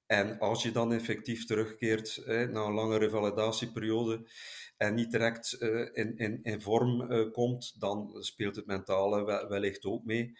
[0.06, 4.28] En als je dan effectief terugkeert eh, na een lange revalidatieperiode
[4.76, 5.52] en niet direct
[5.92, 10.38] in, in, in vorm komt, dan speelt het mentale wel- wellicht ook mee.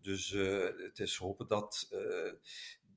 [0.00, 0.30] Dus
[0.76, 1.88] het is hopen dat,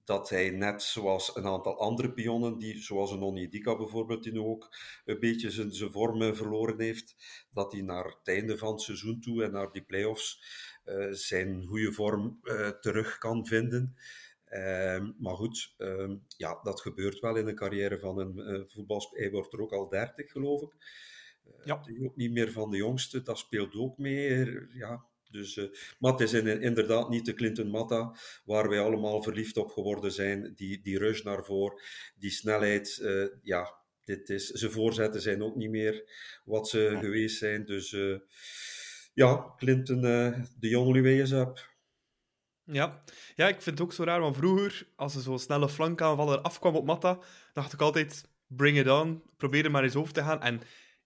[0.07, 4.39] dat hij net zoals een aantal andere pionnen, die, zoals een Onyedika bijvoorbeeld, die nu
[4.39, 7.15] ook een beetje zijn, zijn vorm eh, verloren heeft,
[7.51, 10.41] dat hij naar het einde van het seizoen toe en naar die play-offs
[10.83, 13.95] eh, zijn goede vorm eh, terug kan vinden.
[14.45, 19.23] Ehm, maar goed, ehm, ja, dat gebeurt wel in een carrière van een voetbalspeler.
[19.23, 20.73] Hij wordt er ook al 30, geloof ik.
[21.63, 21.81] Ja.
[22.03, 24.57] Ook niet meer van de jongste, dat speelt ook mee.
[24.73, 25.05] Ja,
[25.37, 25.59] dus,
[25.99, 30.11] maar het is in- inderdaad niet de Clinton Matta waar wij allemaal verliefd op geworden
[30.11, 30.53] zijn.
[30.55, 31.81] Die, die rush naar voren,
[32.15, 32.99] die snelheid.
[32.99, 36.03] eh, ja, dit is, zijn voorzetten zijn ook niet meer
[36.45, 36.99] wat ze Ja.
[36.99, 37.65] geweest zijn.
[37.65, 38.15] Dus eh,
[39.13, 40.05] ja, Clinton,
[40.75, 41.75] only way is up.
[42.63, 42.99] Ja.
[43.35, 46.75] ja, ik vind het ook zo raar, want vroeger, als er zo'n snelle flankaanvaller afkwam
[46.75, 47.19] op Matta,
[47.53, 50.41] dacht ik altijd, bring it on, probeer er maar eens over te gaan.
[50.41, 50.61] En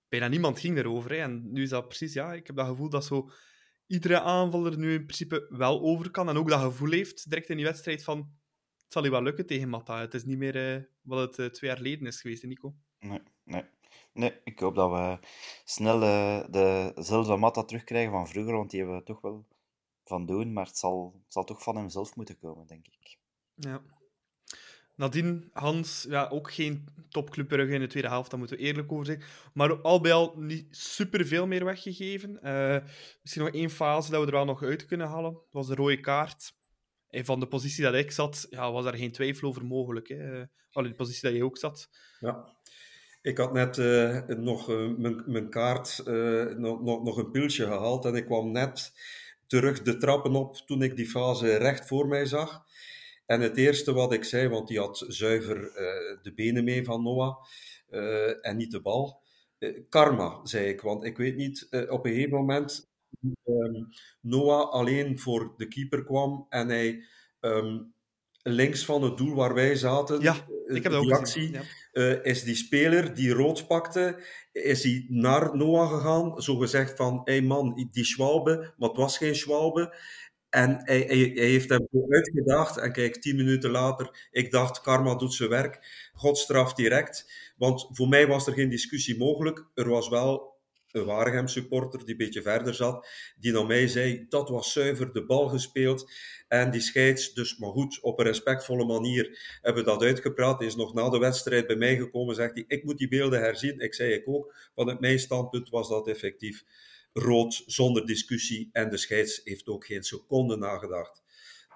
[0.09, 1.11] bijna niemand ging erover.
[1.11, 1.17] Hè.
[1.17, 3.31] En nu is dat precies, ja, ik heb dat gevoel dat zo
[3.91, 6.29] iedere aanvaller nu in principe wel over kan.
[6.29, 8.17] En ook dat gevoel heeft, direct in die wedstrijd, van
[8.83, 9.99] het zal je wel lukken tegen Matta.
[9.99, 12.75] Het is niet meer eh, wat het eh, twee jaar geleden is geweest, hè, Nico.
[12.99, 13.63] Nee, nee.
[14.13, 15.27] Nee, ik hoop dat we
[15.63, 19.45] snel eh, dezelfde Matta terugkrijgen van vroeger, want die hebben we toch wel
[20.03, 23.17] van doen, maar het zal, het zal toch van hemzelf moeten komen, denk ik.
[23.55, 23.81] Ja.
[25.01, 28.91] Nadien, Hans, ja, ook geen topclub Brugge in de tweede helft, daar moeten we eerlijk
[28.91, 29.23] over zijn.
[29.53, 32.41] Maar al bij al niet superveel meer weggegeven.
[32.41, 32.77] Eh,
[33.21, 35.33] misschien nog één fase dat we er wel nog uit kunnen halen.
[35.33, 36.53] Dat was de rode kaart.
[37.09, 40.07] En van de positie dat ik zat, ja, was daar geen twijfel over mogelijk.
[40.07, 40.41] Hè.
[40.41, 41.89] Eh, Allee, de positie dat je ook zat.
[42.19, 42.55] Ja.
[43.21, 46.01] Ik had net eh, nog mijn, mijn kaart,
[46.57, 48.93] nog, nog, nog een pilsje gehaald en ik kwam net
[49.47, 52.65] terug de trappen op toen ik die fase recht voor mij zag.
[53.31, 57.03] En het eerste wat ik zei, want die had zuiver eh, de benen mee van
[57.03, 57.35] Noah
[57.89, 59.21] eh, en niet de bal.
[59.57, 62.91] Eh, karma, zei ik, want ik weet niet, op een gegeven moment
[63.43, 63.83] ehm,
[64.21, 67.03] Noah alleen voor de keeper kwam en hij
[67.39, 67.79] ehm,
[68.43, 70.35] links van het doel waar wij zaten, Ja,
[70.67, 71.51] Ik heb die ook actie.
[71.91, 72.23] Ja.
[72.23, 77.31] is die speler die rood pakte, is hij naar Noah gegaan, zo gezegd van, hé
[77.31, 79.95] hey man, die Schwalbe, maar het was geen Schwalbe.
[80.51, 81.71] En hij, hij, hij heeft
[82.09, 82.77] uitgedaagd.
[82.77, 86.09] En kijk, tien minuten later, ik dacht, karma doet zijn werk.
[86.13, 87.31] God straft direct.
[87.57, 89.65] Want voor mij was er geen discussie mogelijk.
[89.73, 90.51] Er was wel
[90.91, 93.07] een Waregem supporter die een beetje verder zat,
[93.39, 96.11] die naar mij zei, dat was zuiver de bal gespeeld.
[96.47, 100.57] En die scheids, dus maar goed, op een respectvolle manier hebben we dat uitgepraat.
[100.57, 103.39] Hij is nog na de wedstrijd bij mij gekomen, zegt hij, ik moet die beelden
[103.39, 103.79] herzien.
[103.79, 106.63] Ik zei ik ook, vanuit mijn standpunt was dat effectief
[107.13, 108.69] rood, zonder discussie.
[108.71, 111.23] En de scheids heeft ook geen seconde nagedacht.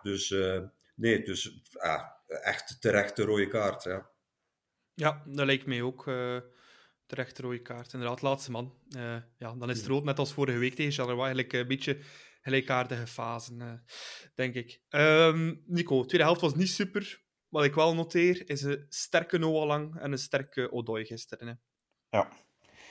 [0.02, 0.62] Dus eh,
[0.96, 3.84] nee, dus ah, echt terecht de rode kaart.
[3.84, 4.14] Ja.
[4.94, 6.38] Ja, dat lijkt mij ook eh,
[7.06, 7.94] terecht rode kaart.
[7.94, 8.74] Inderdaad, laatste man.
[8.90, 12.00] Eh, ja, dan is het rood, net als vorige week tegen Charleroi, eigenlijk een beetje
[12.42, 13.74] gelijkaardige fasen, eh,
[14.36, 14.82] denk ik.
[14.90, 17.24] Ehm, Nico, tweede helft was niet super.
[17.50, 21.48] Wat ik wel noteer, is een sterke Noah Lang en een sterke Odoi gisteren.
[21.48, 21.54] Hè.
[22.18, 22.32] Ja.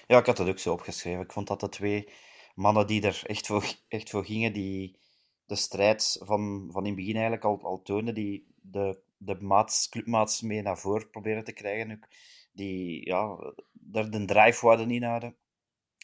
[0.07, 1.20] ja, ik had het ook zo opgeschreven.
[1.20, 2.09] Ik vond dat de twee
[2.55, 4.99] mannen die er echt voor, echt voor gingen, die
[5.47, 9.88] de strijd van, van in het begin eigenlijk al, al toonden, die de, de maats,
[9.88, 12.09] clubmaats mee naar voren proberen te krijgen.
[12.53, 15.37] Die ja, daar de drive wouden inhouden.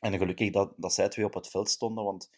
[0.01, 2.31] En gelukkig dat, dat zij twee op het veld stonden, want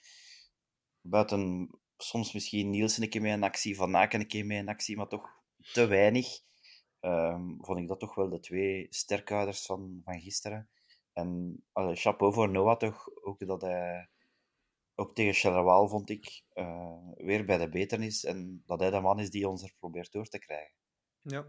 [1.01, 4.68] buiten soms misschien Niels een keer mee in actie, Van Aken een keer mee in
[4.68, 5.31] actie, maar toch
[5.72, 6.27] te weinig,
[7.01, 10.68] um, vond ik dat toch wel de twee sterkhouders van, van gisteren.
[11.12, 14.09] En allee, chapeau voor Noah toch, ook dat hij
[14.94, 19.01] ook tegen Charleroi vond ik uh, weer bij de beter is en dat hij de
[19.01, 20.75] man is die ons er probeert door te krijgen.
[21.20, 21.46] Ja,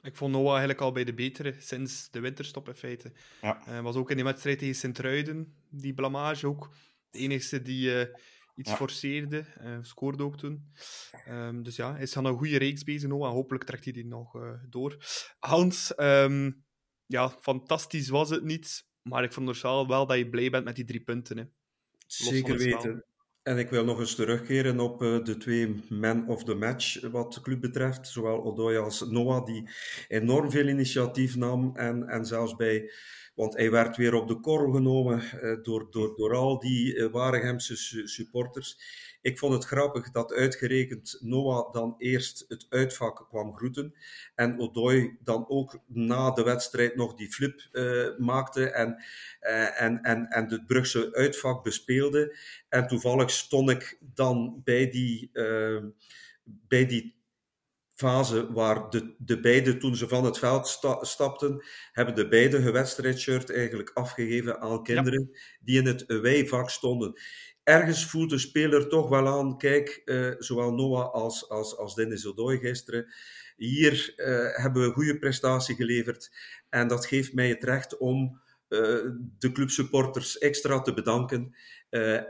[0.00, 3.12] ik vond Noah eigenlijk al bij de betere sinds de winterstop in feite.
[3.40, 3.68] Ja.
[3.68, 6.74] Uh, was ook in die wedstrijd tegen Sint-Truiden, die blamage ook.
[7.10, 8.14] De enige die uh,
[8.54, 9.44] iets forceerde,
[9.82, 10.72] scoorde ook toen.
[11.28, 13.32] Um, dus ja, hij is aan een goede reeks bezig, Noah.
[13.32, 14.32] Hopelijk trekt hij die nog
[14.68, 14.96] door.
[15.38, 16.64] Hans, um,
[17.10, 18.84] ja, fantastisch was het niet.
[19.02, 21.36] Maar ik vond wel wel dat je blij bent met die drie punten.
[21.36, 21.44] Hè.
[22.06, 23.04] Zeker weten.
[23.42, 27.34] En ik wil nog eens terugkeren op uh, de twee men of the match wat
[27.34, 28.08] de club betreft.
[28.08, 29.68] Zowel Odoy als Noah, die
[30.08, 31.76] enorm veel initiatief nam.
[31.76, 32.90] En, en zelfs bij,
[33.34, 37.10] want hij werd weer op de korrel genomen uh, door, door, door al die uh,
[37.10, 38.78] Waregemse su supporters.
[39.22, 43.94] Ik vond het grappig dat uitgerekend Noah dan eerst het uitvak kwam groeten.
[44.34, 49.04] En Odoy dan ook na de wedstrijd nog die flip uh, maakte en,
[49.40, 52.36] uh, en, en, en de Brugse uitvak bespeelde.
[52.68, 55.82] En toevallig stond ik dan bij die, uh,
[56.44, 57.18] bij die
[58.00, 62.58] fase waar de, de beide, toen ze van het veld sta, stapten, hebben de beide
[62.58, 65.38] hun wedstrijdshirt eigenlijk afgegeven aan kinderen ja.
[65.60, 67.20] die in het wijvak stonden
[67.64, 72.26] ergens voelt de speler toch wel aan, kijk, uh, zowel Noah als, als, als Dennis
[72.26, 73.12] Odoi gisteren,
[73.56, 76.30] hier uh, hebben we een goede prestatie geleverd.
[76.68, 78.80] En dat geeft mij het recht om uh,
[79.38, 81.54] de clubsupporters extra te bedanken.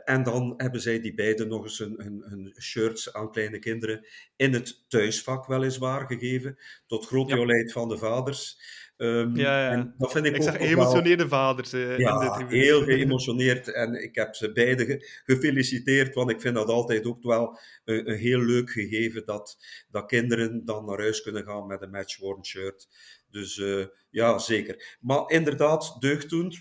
[0.05, 4.07] en dan hebben zij die beiden nog eens hun, hun, hun, shirts aan kleine kinderen
[4.37, 7.69] in het thuisvak weliswaar gegeven, tot groot ja.
[7.73, 8.59] van de vaders.
[9.03, 9.95] Um, ja, ja.
[9.99, 11.75] Dat vind ik, ik zag geëmotioneerde vaders.
[11.75, 13.73] Uh, ja, in heel geëmotioneerd.
[13.73, 18.11] En ik heb ze beide ge gefeliciteerd, want ik vind dat altijd ook wel een,
[18.11, 19.59] een, heel leuk gegeven dat,
[19.91, 22.89] dat kinderen dan naar huis kunnen gaan met een matchworn shirt.
[23.31, 24.97] Dus uh, ja, zeker.
[25.01, 26.59] Maar inderdaad, deugddoend.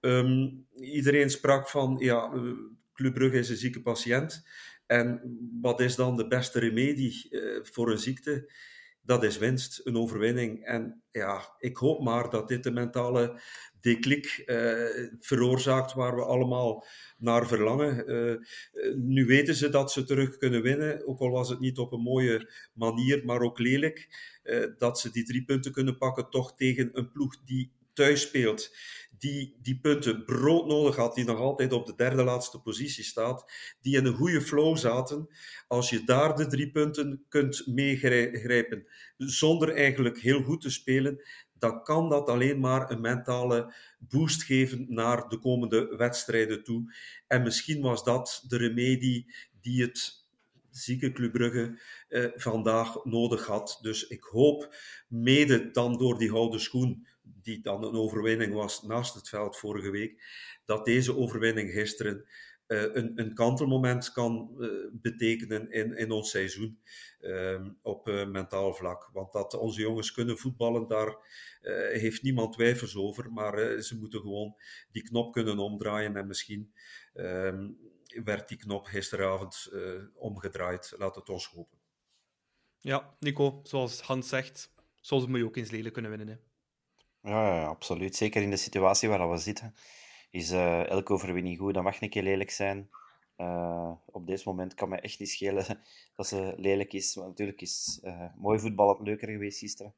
[0.00, 2.32] Um, iedereen sprak van, ja,
[2.94, 4.42] Club Brugge is een zieke patiënt.
[4.86, 5.20] En
[5.60, 8.50] wat is dan de beste remedie uh, voor een ziekte?
[9.02, 10.64] Dat is winst, een overwinning.
[10.64, 13.40] En ja, ik hoop maar dat dit de mentale
[13.80, 16.86] deklik uh, veroorzaakt waar we allemaal
[17.18, 18.10] naar verlangen.
[18.10, 18.36] Uh,
[18.96, 22.00] nu weten ze dat ze terug kunnen winnen, ook al was het niet op een
[22.02, 24.30] mooie manier, maar ook lelijk.
[24.78, 28.76] Dat ze die drie punten kunnen pakken, toch tegen een ploeg die thuis speelt,
[29.22, 33.96] die die punten broodnodig had, die nog altijd op de derde laatste positie staat, die
[33.96, 35.28] in een goede flow zaten.
[35.68, 41.22] Als je daar de drie punten kunt meegrijpen, zonder eigenlijk heel goed te spelen,
[41.58, 46.94] dan kan dat alleen maar een mentale boost geven naar de komende wedstrijden toe.
[47.26, 50.26] En misschien was dat de remedie die het
[50.70, 51.36] zieke Club
[52.08, 53.78] eh, vandaag nodig had.
[53.82, 54.74] Dus ik hoop,
[55.08, 57.06] mede dan door die houden schoen,
[57.42, 60.22] die dan een overwinning was naast het veld vorige week,
[60.64, 62.26] dat deze overwinning gisteren
[62.72, 66.78] uh, een, een kantelmoment kan uh, betekenen in, in ons seizoen
[67.20, 69.10] uh, op mentaal vlak.
[69.12, 71.16] Want dat onze jongens kunnen voetballen, daar
[71.92, 73.32] heeft niemand twijfels over.
[73.32, 74.56] Maar ze moeten gewoon
[74.90, 76.72] die knop kunnen omdraaien en misschien
[77.14, 77.70] ehm,
[78.24, 79.72] werd die knop gisteravond
[80.14, 80.94] omgedraaid.
[80.96, 81.78] Laat het ons hopen.
[82.80, 86.28] Ja, Nico, zoals Hans zegt, soms moet je ook eens lelijk kunnen winnen.
[86.28, 86.51] Hè.
[87.22, 88.16] Ja, ja, absoluut.
[88.16, 89.74] Zeker in de situatie waar we zitten,
[90.30, 91.74] is uh, elke overwinning goed.
[91.74, 92.90] Dat mag een keer lelijk zijn.
[93.36, 95.64] Uh, op deze moment kan mij echt niet schelen
[96.16, 97.14] dat ze lelijk is.
[97.14, 99.94] Natuurlijk is uh, mooi voetbal het leuker geweest gisteren.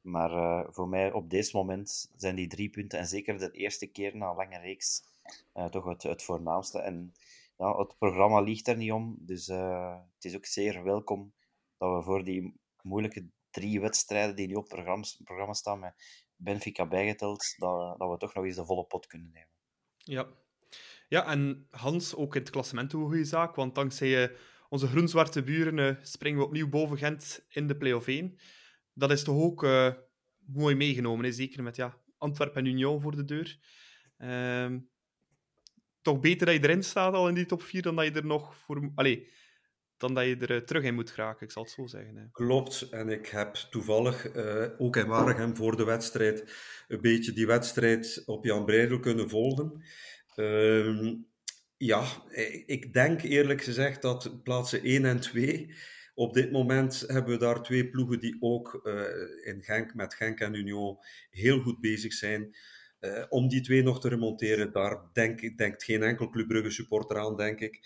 [0.00, 4.16] Maar voor mij op deze moment zijn die drie punten, en zeker de eerste keer
[4.16, 5.02] na een lange reeks,
[5.70, 6.78] toch het, het voornaamste.
[6.78, 7.14] En
[7.58, 9.16] ja, het programma ligt er niet om.
[9.18, 11.32] Dus het is ook zeer welkom
[11.78, 15.94] dat we voor die moeilijke drie wedstrijden die nu op het programma staan, met
[16.36, 19.50] Benfica bijgeteld, dat, dat we toch nog eens de volle pot kunnen nemen.
[19.96, 20.28] Ja.
[21.08, 24.36] Ja, en Hans, ook in het klassement een goede zaak, want dankzij uh,
[24.68, 28.38] onze groen-zwarte buren uh, springen we opnieuw boven Gent in de play-off 1.
[28.92, 29.92] Dat is toch ook uh,
[30.46, 33.58] mooi meegenomen, zeker met ja, Antwerpen en Union voor de deur.
[34.16, 34.78] Ehm,
[36.02, 38.26] toch beter dat je erin staat al in die top 4 dan dat je er
[38.26, 38.92] nog voor...
[38.94, 39.30] Allee,
[40.04, 42.16] dan dat je er terug in moet geraken, ik zal het zo zeggen.
[42.16, 42.22] Hè.
[42.32, 46.44] Klopt, en ik heb toevallig uh, ook in Waregem voor de wedstrijd
[46.88, 49.82] een beetje die wedstrijd op Jan Breidel kunnen volgen.
[50.36, 51.12] Uh,
[51.76, 52.04] ja,
[52.66, 55.74] ik denk eerlijk gezegd dat plaatsen 1 en 2
[56.14, 58.80] Op dit moment hebben we daar twee ploegen die ook
[59.44, 60.98] in Genk, met Genk en Union
[61.30, 62.56] heel goed bezig zijn.
[63.28, 67.36] Om die twee nog te remonteren, daar denk, denkt geen enkel Club Brugge supporter aan,
[67.36, 67.80] denk ik.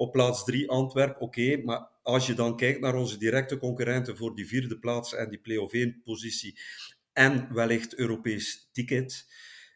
[0.00, 4.16] Op plaats 3 Antwerpen, oké, okay, maar als je dan kijkt naar onze directe concurrenten
[4.16, 6.60] voor die vierde plaats en die play-off 1 positie
[7.12, 9.26] en wellicht Europees ticket,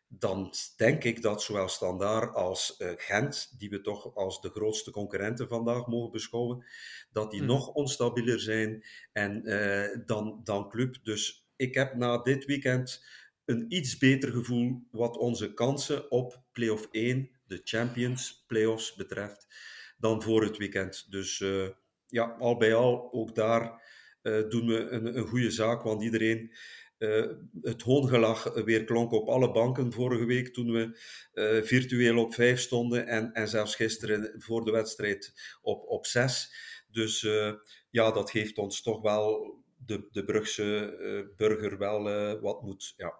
[0.08, 4.90] dan denk ik dat zowel Standaard als uh, Gent, die we toch als de grootste
[4.90, 6.64] concurrenten vandaag mogen beschouwen,
[7.12, 7.46] dat die mm.
[7.46, 10.96] nog onstabieler zijn en, uh, dan, dan Club.
[11.02, 13.04] Dus ik heb na dit weekend
[13.44, 19.46] een iets beter gevoel wat onze kansen op play-off 1, de Champions playoffs betreft,
[20.04, 21.06] dan voor het weekend.
[21.10, 21.68] Dus uh,
[22.06, 23.82] ja, al bij al, ook daar
[24.48, 26.52] doen we een, een goede zaak, want iedereen
[26.98, 27.26] uh,
[27.62, 30.98] het hoongelach weer klonk op alle banken vorige week toen we
[31.34, 36.54] uh, virtueel op vijf stonden en, en zelfs gisteren voor de wedstrijd op, op zes.
[36.90, 37.52] Dus uh,
[37.90, 42.02] ja, dat geeft ons toch wel de, de Brugse burger wel
[42.40, 42.94] wat moed.
[42.96, 43.14] Ja.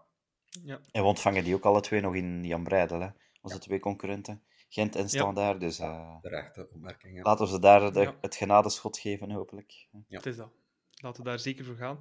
[0.65, 0.81] Ja.
[0.91, 3.09] En we ontvangen die ook alle twee nog in Jan Breidel, hè?
[3.41, 3.63] onze ja.
[3.63, 4.43] twee concurrenten.
[4.75, 5.61] Gent en Standaard.
[5.61, 5.67] Ja.
[5.67, 7.17] Dus, de rechte opmerking.
[7.17, 7.23] Ja.
[7.23, 9.87] Laten we ze daar de, het genadeschot geven, hopelijk.
[9.91, 10.17] Ja.
[10.17, 10.51] Het is dat
[10.95, 12.01] laten we daar zeker voor gaan.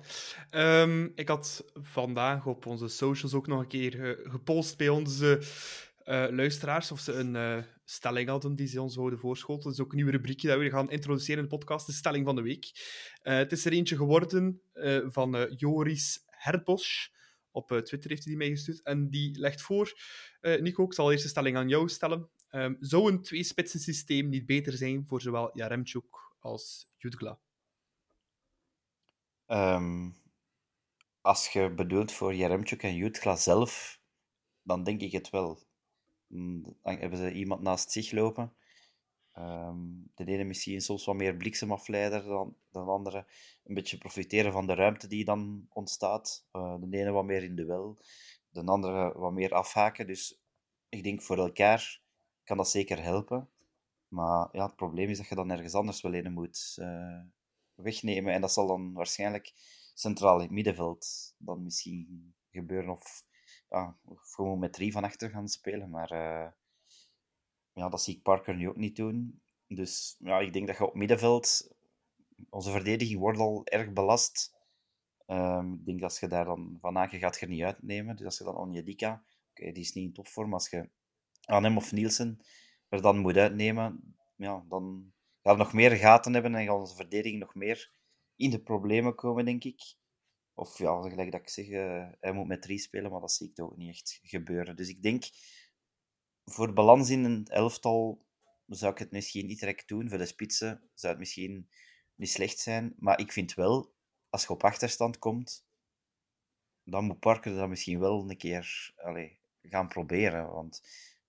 [0.52, 5.42] Um, ik had vandaag op onze socials ook nog een keer gepost bij onze
[6.04, 9.64] uh, luisteraars of ze een uh, stelling hadden die ze ons zouden voorschoten.
[9.64, 12.26] Dat is ook een nieuwe rubriekje dat we gaan introduceren in de podcast, de stelling
[12.26, 12.72] van de week.
[13.24, 14.62] Uh, het is er eentje geworden
[15.08, 17.14] van Joris Herbos.
[17.52, 18.84] Op Twitter heeft hij die meegestuurd.
[18.84, 20.00] En die legt voor,
[20.42, 22.30] Nico, ik zal eerst de stelling aan jou stellen.
[22.56, 27.40] Um, zou een twee-spitsen systeem niet beter zijn voor zowel Jaremchuk als Jutgla?
[29.48, 30.16] Um,
[31.22, 34.02] als je bedoelt voor Jaremchuk en Jutgla zelf,
[34.62, 35.60] dan denk ik het wel.
[36.28, 38.54] Mm, dan hebben ze iemand naast zich lopen.
[39.38, 43.26] Um, de ene misschien soms wat meer bliksemafleider dan, dan de andere.
[43.64, 46.48] Een beetje profiteren van de ruimte die dan ontstaat.
[46.52, 47.98] Uh, de ene wat meer in de wel,
[48.50, 50.08] de andere wat meer afhaken.
[50.08, 50.42] Dus
[50.90, 52.03] ik denk voor elkaar
[52.44, 53.50] kan dat zeker helpen.
[54.08, 56.76] Maar ja, het probleem is dat je dan ergens anders wel in moet.
[56.80, 57.22] Uh,
[57.74, 58.34] wegnemen.
[58.34, 59.54] En dat zal dan waarschijnlijk
[59.94, 62.90] centraal in het middenveld dan misschien gebeuren.
[62.90, 63.26] Of,
[63.70, 65.90] ja, gewoon met drie van achter gaan spelen.
[65.90, 66.52] Maar uh,
[67.74, 69.42] ja, dat zie ik Parker nu ook niet doen.
[69.68, 71.72] Dus ja, ik denk dat je op middenveld...
[72.50, 74.56] Onze verdediging wordt al erg belast.
[75.28, 78.16] Um, ik denk dat als je daar dan Van Aken gaat je niet uitnemen.
[78.16, 79.24] Dus als je dan Onjedika...
[79.50, 80.54] Oké, die is niet in topvorm.
[80.54, 80.90] Als je
[81.46, 82.40] aan hem of Nielsen
[82.90, 86.96] er dan moet uitnemen, ja, dan gaan we nog meer gaten hebben en gaat onze
[86.96, 87.92] verdediging nog meer
[88.36, 89.96] in de problemen komen, denk ik.
[90.54, 93.48] Of ja, gelijk dat ik zeg, uh, hij moet met drie spelen, maar dat zie
[93.48, 94.76] ik toch niet echt gebeuren.
[94.76, 95.24] Dus ik denk,
[96.46, 98.26] voor balans in een elftal
[98.68, 100.10] zou ik het misschien niet direct doen.
[100.10, 101.70] Voor de spitsen zou het misschien
[102.16, 102.94] niet slecht zijn.
[102.98, 103.94] Maar ik vind wel,
[104.30, 105.66] als je op achterstand komt,
[106.84, 110.52] dan moet Parker dat misschien wel een keer allez, gaan proberen.
[110.52, 110.82] Want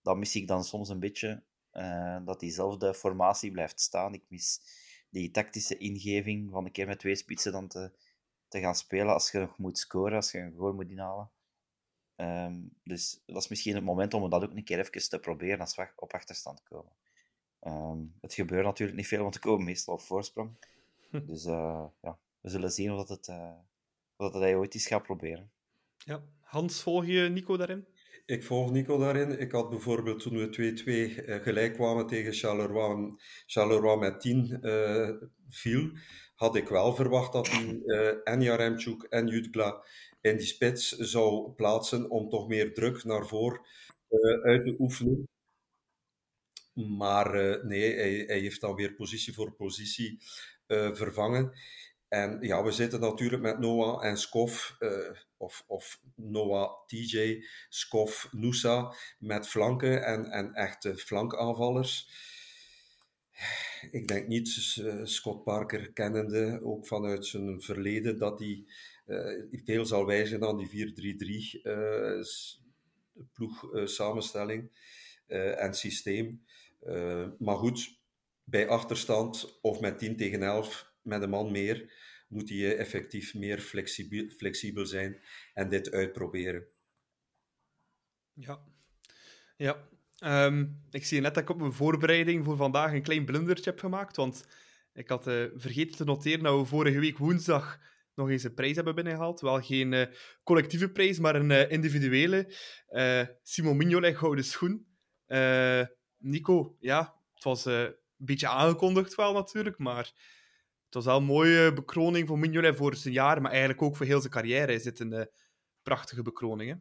[0.04, 1.42] dat mis ik dan soms een beetje.
[1.72, 4.14] Uh, dat diezelfde formatie blijft staan.
[4.14, 4.60] Ik mis
[5.10, 7.92] die tactische ingeving van een keer met twee spitsen dan te,
[8.48, 11.30] te gaan spelen als je nog moet scoren, als je een goal moet inhalen.
[12.16, 15.60] Um, dus dat is misschien het moment om dat ook een keer even te proberen
[15.60, 16.92] als we op achterstand komen.
[17.60, 20.56] Um, het gebeurt natuurlijk niet veel, want we komen meestal op voorsprong.
[21.10, 23.52] Dus uh, ja, we zullen zien of dat het, uh,
[24.16, 25.50] of dat hij ooit eens gaat proberen.
[25.98, 26.22] Ja.
[26.40, 27.86] Hans, volg je Nico daarin?
[28.27, 29.40] Ik volg Nico daarin.
[29.40, 30.74] Ik had bijvoorbeeld toen we
[31.18, 35.11] 2-2 uh, gelijk kwamen tegen Charleroi, Charleroi met 10 uh,
[35.48, 35.90] viel,
[36.35, 39.85] had ik wel verwacht dat hij uh, en Jaremchuk en Jutgla
[40.20, 43.61] in die spits zou plaatsen om toch meer druk naar voren
[44.42, 45.29] uit te oefenen.
[46.72, 50.18] Maar nee, hij, hij, heeft dan weer positie voor positie
[50.92, 51.53] vervangen.
[52.14, 58.29] En ja, we zitten natuurlijk met Noah en Skof, uh, of, of Noah TJ, Skof
[58.31, 62.09] Nusa, met flanken en, en echte flankaanvallers.
[63.90, 68.64] Ik denk niet, uh, Scott Parker kennende, ook vanuit zijn verleden, dat hij
[69.07, 70.94] uh, veel zal wijzen aan die
[71.59, 72.22] 4-3-3
[73.33, 74.70] ploeg samenstelling
[75.57, 76.45] en systeem.
[77.38, 77.99] maar goed,
[78.45, 81.93] bij achterstand of met 10 tegen 11 met een man meer,
[82.35, 85.22] moet hij effectief meer flexibel, flexibel zijn
[85.55, 86.66] en dit uitproberen.
[88.32, 88.64] Ja,
[89.57, 89.89] ja.
[90.24, 93.78] Um, ik zie net dat ik op mijn voorbereiding voor vandaag een klein blundertje heb
[93.78, 94.47] gemaakt, want
[94.93, 97.80] ik had uh, vergeten te noteren dat we vorige week woensdag
[98.14, 99.41] nog eens een prijs hebben binnengehaald.
[99.41, 100.07] Wel geen uh,
[100.43, 102.53] collectieve prijs, maar een individuele.
[103.43, 104.87] Simon Mignolet gouden schoen.
[106.18, 110.12] Nico, ja, het was een beetje aangekondigd wel natuurlijk, maar
[110.95, 114.20] was wel een mooie bekroning voor Mignolet voor zijn jaar, maar eigenlijk ook voor heel
[114.20, 115.28] zijn carrière is dit een
[115.82, 116.70] prachtige bekroning.
[116.70, 116.76] Hè?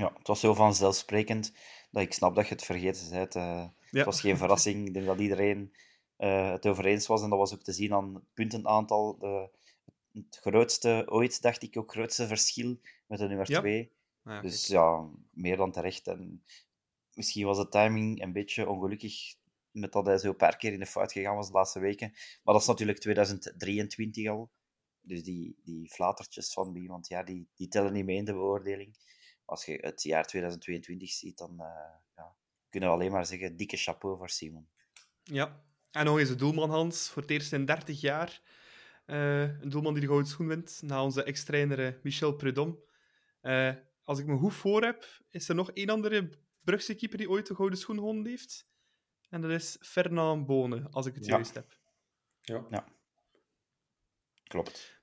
[0.00, 1.52] Ja, het was zo vanzelfsprekend
[1.90, 3.36] dat ik snap dat je het vergeten bent.
[3.36, 3.72] Uh, ja.
[3.90, 4.86] Het was geen verrassing.
[4.86, 5.74] Ik denk dat iedereen
[6.18, 7.22] uh, het over eens was.
[7.22, 9.18] En dat was ook te zien aan het puntenaantal.
[10.12, 13.92] Het grootste ooit, dacht ik, ook grootste verschil met de nummer 2.
[14.24, 14.40] Ja.
[14.40, 16.06] dus ja, meer dan terecht.
[16.06, 16.42] En
[17.14, 19.34] misschien was de timing een beetje ongelukkig
[19.74, 22.10] met dat hij zo een paar keer in de fout gegaan was de laatste weken.
[22.42, 24.50] Maar dat is natuurlijk 2023 al.
[25.00, 28.32] Dus die, die flatertjes van wie, want ja, die, die tellen niet mee in de
[28.32, 28.96] beoordeling.
[29.44, 31.66] Als je het jaar 2022 ziet, dan uh,
[32.16, 32.36] ja,
[32.68, 34.68] kunnen we alleen maar zeggen, dikke chapeau voor Simon.
[35.22, 38.42] Ja, en nog eens de doelman Hans, voor het eerst in 30 jaar.
[39.06, 42.78] Uh, een doelman die de gouden schoen wint, na onze ex-trainer Michel Prudhomme.
[44.04, 47.46] Als ik me goed voor heb, is er nog één andere Brugse keeper die ooit
[47.46, 48.68] de gouden schoen gewonnen heeft.
[49.30, 51.34] En dat is Fernand Bonen, als ik het ja.
[51.34, 51.78] juist heb.
[52.40, 52.66] Ja.
[52.70, 52.84] ja.
[54.44, 54.98] Klopt.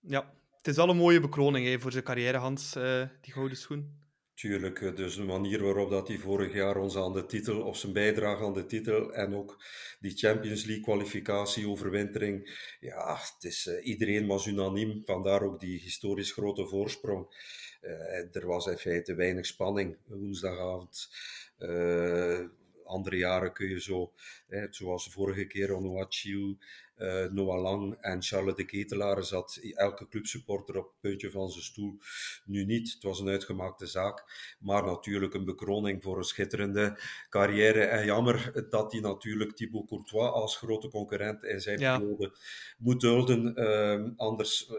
[0.00, 3.56] Ja, het is wel een mooie bekroning hè, voor zijn carrière, Hans, uh, die gouden
[3.56, 4.04] schoen.
[4.34, 7.92] Tuurlijk, dus de manier waarop dat hij vorig jaar ons aan de titel, of zijn
[7.92, 9.64] bijdrage aan de titel, en ook
[10.00, 15.80] die Champions League kwalificatie, overwintering, ja, het is, uh, iedereen was unaniem, vandaar ook die
[15.80, 17.26] historisch grote voorsprong.
[17.82, 21.08] Uh, er was in feite weinig spanning woensdagavond.
[21.58, 22.40] Uh,
[22.86, 24.12] andere jaren kun je zo,
[24.46, 26.58] hè, zoals de vorige keer, Onuachiu,
[26.98, 31.64] uh, Noah Lang en Charles de Ketelaar, zat elke clubsupporter op het puntje van zijn
[31.64, 31.98] stoel.
[32.44, 34.24] Nu niet, het was een uitgemaakte zaak,
[34.58, 37.80] maar natuurlijk een bekroning voor een schitterende carrière.
[37.84, 41.98] En jammer dat hij natuurlijk Thibaut Courtois als grote concurrent in zijn ja.
[41.98, 42.32] periode
[42.78, 43.60] moet dulden.
[43.60, 44.70] Uh, anders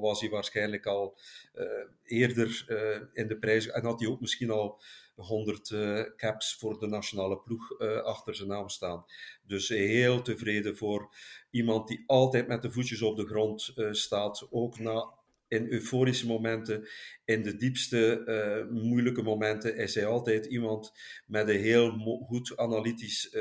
[0.00, 1.18] was hij waarschijnlijk al
[1.54, 1.64] uh,
[2.04, 2.64] eerder
[3.12, 4.80] in de prijs en had hij ook misschien al
[5.16, 9.04] 100 uh, caps voor de nationale ploeg uh, achter zijn naam staan.
[9.42, 11.14] Dus heel tevreden voor
[11.50, 15.14] iemand die altijd met de voetjes op de grond uh, staat, ook na
[15.48, 16.88] in euforische momenten,
[17.24, 20.92] in de diepste moeilijke momenten, is hij altijd iemand
[21.26, 21.90] met een heel
[22.26, 23.36] goed analytisch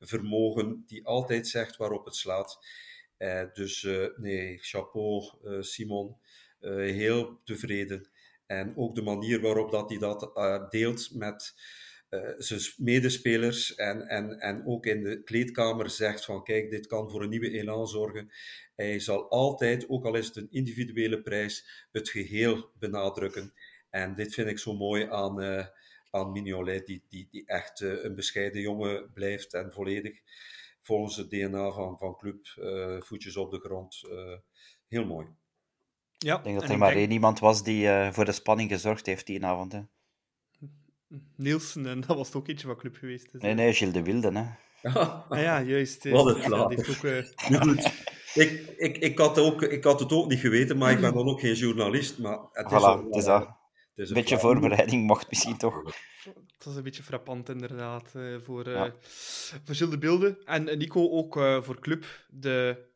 [0.00, 2.58] vermogen, die altijd zegt waarop het slaat.
[3.52, 6.16] Dus nee, chapeau Simon,
[6.60, 8.10] heel tevreden.
[8.48, 11.54] En ook de manier waarop dat hij dat uh, deelt met
[12.10, 17.10] uh, zijn medespelers en, en, en ook in de kleedkamer zegt van kijk, dit kan
[17.10, 18.30] voor een nieuwe elan zorgen.
[18.76, 23.52] Hij zal altijd, ook al is het een individuele prijs, het geheel benadrukken.
[23.90, 25.66] En dit vind ik zo mooi aan, uh,
[26.10, 30.20] aan Mignolet, die, die, die echt een bescheiden jongen blijft en volledig
[30.82, 32.46] volgens het DNA van, van club,
[33.04, 34.00] voetjes op de grond.
[34.88, 35.26] heel mooi.
[36.18, 39.06] Ja, ik denk dat er maar één iemand was die uh, voor de spanning gezorgd
[39.06, 39.72] heeft die avond.
[39.72, 39.80] Hè.
[41.36, 43.32] Nielsen, en dat was het ook eentje van club geweest.
[43.32, 43.42] Dus.
[43.42, 44.32] Nee, nee, Gilles de Wilde.
[44.32, 44.90] Hè.
[44.90, 46.08] ah ja, juist.
[46.08, 47.18] Wat een ja, ook, uh...
[48.34, 51.28] ik, ik, ik, had ook, ik had het ook niet geweten, maar ik ben dan
[51.28, 52.18] ook geen journalist.
[52.18, 53.56] Maar het is, voilà, al, het is dat.
[53.94, 55.82] Een beetje voorbereiding mocht misschien toch.
[56.24, 58.94] Het was een beetje frappant, inderdaad, voor, ja.
[59.64, 60.42] voor Gilles de Wilde.
[60.44, 62.04] En Nico ook uh, voor club.
[62.28, 62.86] De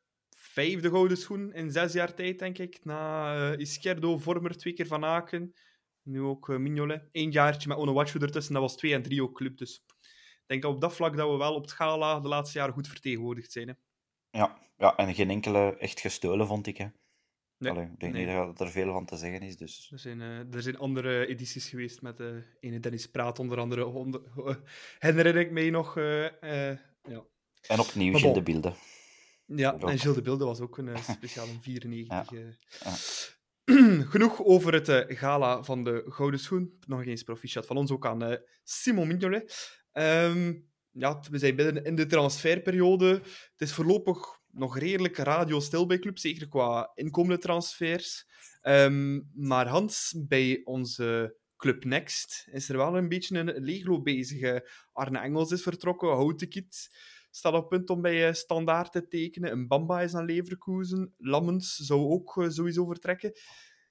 [0.53, 2.85] vijfde gouden schoen in zes jaar tijd, denk ik.
[2.85, 5.55] Na uh, Izquierdo, Vormer, twee keer Van Aken.
[6.03, 7.09] Nu ook uh, Mignolet.
[7.13, 8.53] Eén jaartje met Onuachu ertussen.
[8.53, 9.59] Dat was twee en drie ook club.
[9.59, 12.59] Dus ik denk dat op dat vlak dat we wel op het gala de laatste
[12.59, 13.69] jaren goed vertegenwoordigd zijn.
[13.69, 13.75] Hè.
[14.39, 16.77] Ja, ja, en geen enkele echt gestolen, vond ik.
[16.77, 16.87] Hè.
[17.59, 18.27] Nee, Allee, ik denk nee.
[18.27, 19.57] niet dat er veel van te zeggen is.
[19.57, 19.89] Dus.
[19.93, 23.87] Er, zijn, uh, er zijn andere edities geweest met uh, ene Dennis Praat, onder andere.
[23.87, 24.21] Onder,
[24.99, 25.95] herinner ik mij nog.
[25.95, 27.25] ja.
[27.69, 28.75] En opnieuw in de beelden.
[29.57, 32.31] Ja, en Gilles de Bilde was ook een uh, speciaal 94.
[32.31, 32.47] Ja.
[32.87, 34.03] Uh.
[34.13, 36.79] Genoeg over het uh, gala van de Gouden Schoen.
[36.87, 39.81] Nog eens proficiat van ons ook aan Simon Mignolet.
[39.93, 43.09] Um, ja, we zijn binnen in de transferperiode.
[43.53, 48.27] Het is voorlopig nog redelijk radiostil bij club, zeker qua inkomende transfers.
[48.63, 54.61] Um, maar Hans, bij onze Club Next is er wel een beetje een leegloop bezig.
[54.93, 56.91] Arne Engels is vertrokken, Houtekiet
[57.35, 59.53] staat op punt om bij Standaard te tekenen.
[59.53, 61.14] Een Bamba is aan Leverkusen.
[61.18, 63.33] Lammens zou ook sowieso vertrekken.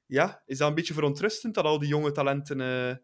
[0.05, 2.95] Ja, is dat een beetje verontrustend dat al die jonge talenten uh,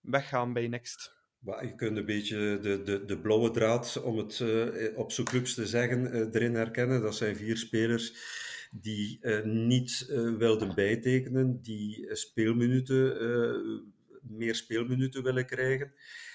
[0.00, 1.14] weggaan bij Next?
[1.40, 4.44] Je kunt een beetje de, de, de blauwe draad, om het
[4.94, 7.02] op zo'n clubs te zeggen, erin herkennen.
[7.02, 8.14] Dat zijn vier spelers
[8.70, 10.06] die niet
[10.38, 13.92] wilden bijtekenen, die speelminuten,
[14.22, 15.92] meer speelminuten willen krijgen.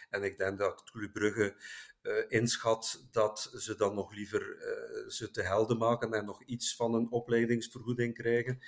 [0.10, 1.56] En ik denk dat Club Brugge
[2.04, 6.76] uh, inschat dat ze dan nog liever uh, ze te helden maken en nog iets
[6.76, 8.60] van een opleidingsvergoeding krijgen.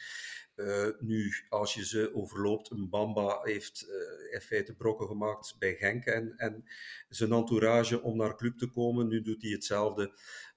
[0.55, 3.85] Uh, nu, als je ze overloopt, een Bamba heeft
[4.31, 6.65] in feite brokken gemaakt bij Genk en, en
[7.09, 9.07] zijn entourage om naar club te komen.
[9.07, 10.13] Nu doet hij hetzelfde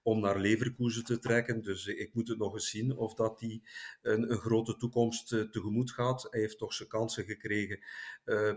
[0.06, 1.62] om naar Leverkusen te trekken.
[1.62, 3.62] Dus ik moet het nog eens zien of dat die
[4.02, 6.26] een, een grote toekomst tegemoet gaat.
[6.30, 7.78] Hij heeft toch zijn kansen gekregen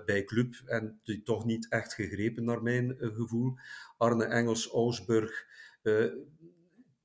[0.06, 3.58] bij club en die toch niet echt gegrepen naar mijn gevoel.
[3.97, 5.45] Arne Engels, Ausburg,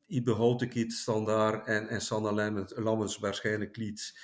[0.07, 4.17] Ibe Houtekiet, Standaard en, en Sanna Lammens waarschijnlijk Leeds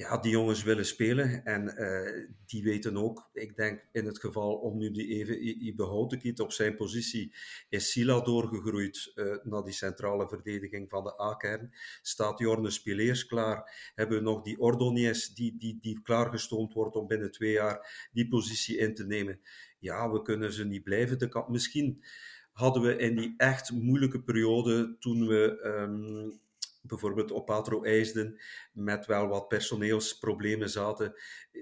[0.00, 4.54] ja, die jongens willen spelen en uh, die weten ook, ik denk in het geval
[4.54, 7.34] om nu die even Ibe kiet op zijn positie,
[7.68, 11.72] is Sila doorgegroeid uh, naar die centrale verdediging van de A-kern.
[12.02, 13.92] Staat Jorne Spileers klaar?
[13.94, 18.28] Hebben we nog die Ordonies die, die, die klaargestoomd wordt om binnen twee jaar die
[18.28, 19.40] positie in te nemen?
[19.78, 21.18] Ja, we kunnen ze niet blijven.
[21.18, 22.04] De Misschien
[22.52, 25.60] hadden we in die echt moeilijke periode toen we...
[25.64, 26.40] Um,
[26.82, 28.40] bijvoorbeeld op Patro IJsden
[28.72, 31.14] met wel wat personeelsproblemen zaten,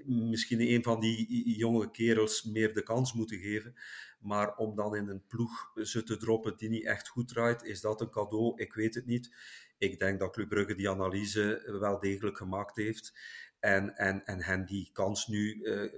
[0.05, 3.73] misschien een van die jonge kerels meer de kans moeten geven.
[4.19, 7.81] Maar om dan in een ploeg ze te droppen die niet echt goed draait, is
[7.81, 8.61] dat een cadeau?
[8.61, 9.35] Ik weet het niet.
[9.77, 13.13] Ik denk dat Club Brugge die analyse wel degelijk gemaakt heeft
[13.59, 15.93] en, en, en hen die kans nu uh,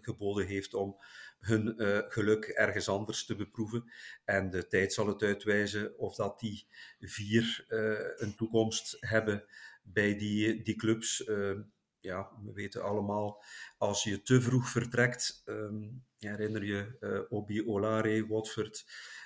[0.00, 0.96] geboden heeft om
[1.40, 3.92] hun uh, geluk ergens anders te beproeven.
[4.24, 6.66] En de tijd zal het uitwijzen of dat die
[7.00, 9.44] vier uh, een toekomst hebben
[9.82, 11.26] bij die, die clubs.
[11.26, 11.58] Uh,
[12.00, 13.44] ja, we weten allemaal,
[13.78, 18.84] als je te vroeg vertrekt, um, herinner je Obi Olare, Watford.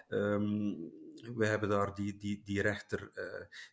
[0.09, 0.93] Um,
[1.35, 3.11] we hebben daar die, die, die rechter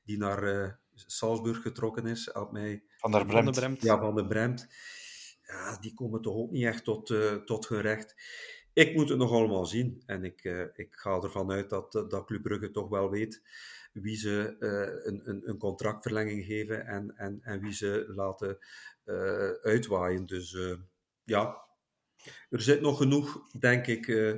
[0.03, 2.35] die naar Salzburg getrokken is.
[2.51, 2.83] Mij...
[2.97, 3.81] Van der Bremt.
[3.81, 4.67] Ja, van der Bremt
[5.51, 8.15] ja, die komen toch ook niet echt tot, uh, tot hun recht.
[8.73, 10.03] Ik moet het nog allemaal zien.
[10.05, 13.41] En ik, uh, ik ga ervan uit dat, dat Club Brugge toch wel weet
[13.91, 14.55] wie ze
[15.05, 18.57] een, een, een, contractverlenging geven en, en, en wie ze laten
[19.61, 20.25] uitwaaien.
[20.25, 20.57] Dus
[21.23, 21.61] ja,
[22.49, 24.35] er zit nog genoeg, denk ik,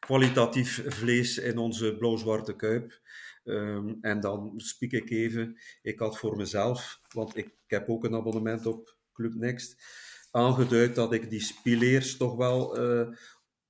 [0.00, 3.00] kwalitatief vlees in onze blauw-zwarte kuip.
[3.44, 8.04] Um, en dan spiek ik even, ik had voor mezelf, want ik, ik heb ook
[8.04, 9.76] een abonnement op Club Next
[10.34, 13.16] aangeduid dat ik die spileers toch wel uh,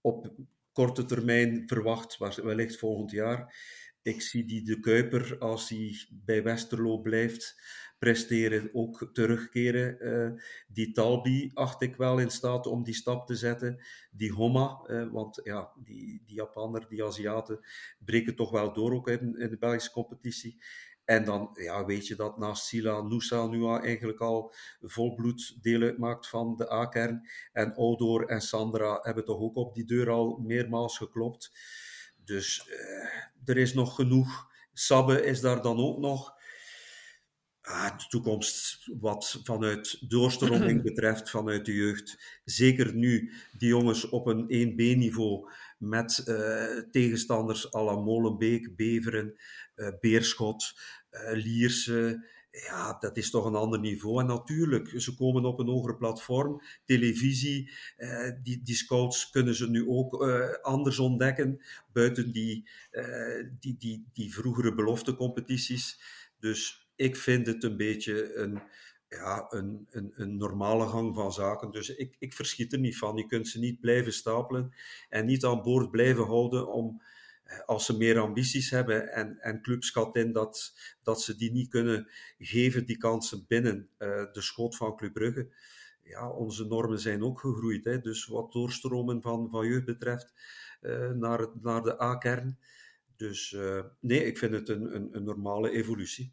[0.01, 0.35] op
[0.73, 3.57] korte termijn verwacht, wellicht volgend jaar.
[4.03, 7.63] Ik zie die de Kuiper, als hij bij Westerlo blijft
[7.99, 9.97] presteren, ook terugkeren.
[10.01, 13.85] Uh, die Talbi acht ik wel in staat om die stap te zetten.
[14.11, 17.61] Die Homa, uh, want ja, die, die Japaner, die Aziaten,
[17.99, 20.63] breken toch wel door ook in de Belgische competitie.
[21.05, 26.29] En dan ja, weet je dat naast Sila Nusa nu eigenlijk al volbloed deel uitmaakt
[26.29, 27.29] van de A-kern.
[27.53, 31.53] En Odor en Sandra hebben toch ook op die deur al meermaals geklopt.
[32.25, 34.53] Dus eh, er is nog genoeg.
[34.73, 36.33] Sabbe is daar dan ook nog.
[37.61, 42.41] Ah, de toekomst wat vanuit doorstroming betreft, vanuit de jeugd.
[42.45, 49.39] Zeker nu die jongens op een 1B-niveau met uh, tegenstanders à la Molenbeek, Beveren,
[50.01, 50.75] Beerschot,
[51.11, 52.33] uh, Lierse.
[52.51, 54.21] Ja, dat is toch een ander niveau.
[54.21, 56.63] En natuurlijk, ze komen op een hoger platform.
[56.85, 57.71] Televisie,
[58.43, 60.23] die, die scouts kunnen ze nu ook
[60.63, 62.69] anders ontdekken, buiten die,
[63.61, 66.01] die, die, die vroegere beloftecompetities.
[66.39, 68.63] Dus ik vind het een beetje een,
[69.09, 71.71] ja, een, een, een, normale gang van zaken.
[71.71, 73.17] Dus ik, ik verschiet er niet van.
[73.17, 74.75] Je kunt ze niet blijven stapelen
[75.09, 77.07] en niet aan boord blijven houden om, eh,
[77.67, 81.69] als ze meer ambities hebben en, en clubs schat in dat, dat ze die niet
[81.69, 85.55] kunnen geven, die kansen binnen uh, de schoot van Club Brugge.
[86.03, 87.85] Ja, onze normen zijn ook gegroeid.
[87.85, 88.01] Hè?
[88.01, 90.33] Dus wat doorstromen van, van jeugd betreft
[90.81, 92.59] uh, naar, naar de A-kern.
[93.17, 93.57] Dus
[94.01, 96.33] nee, ik vind het een, een, een normale evolutie.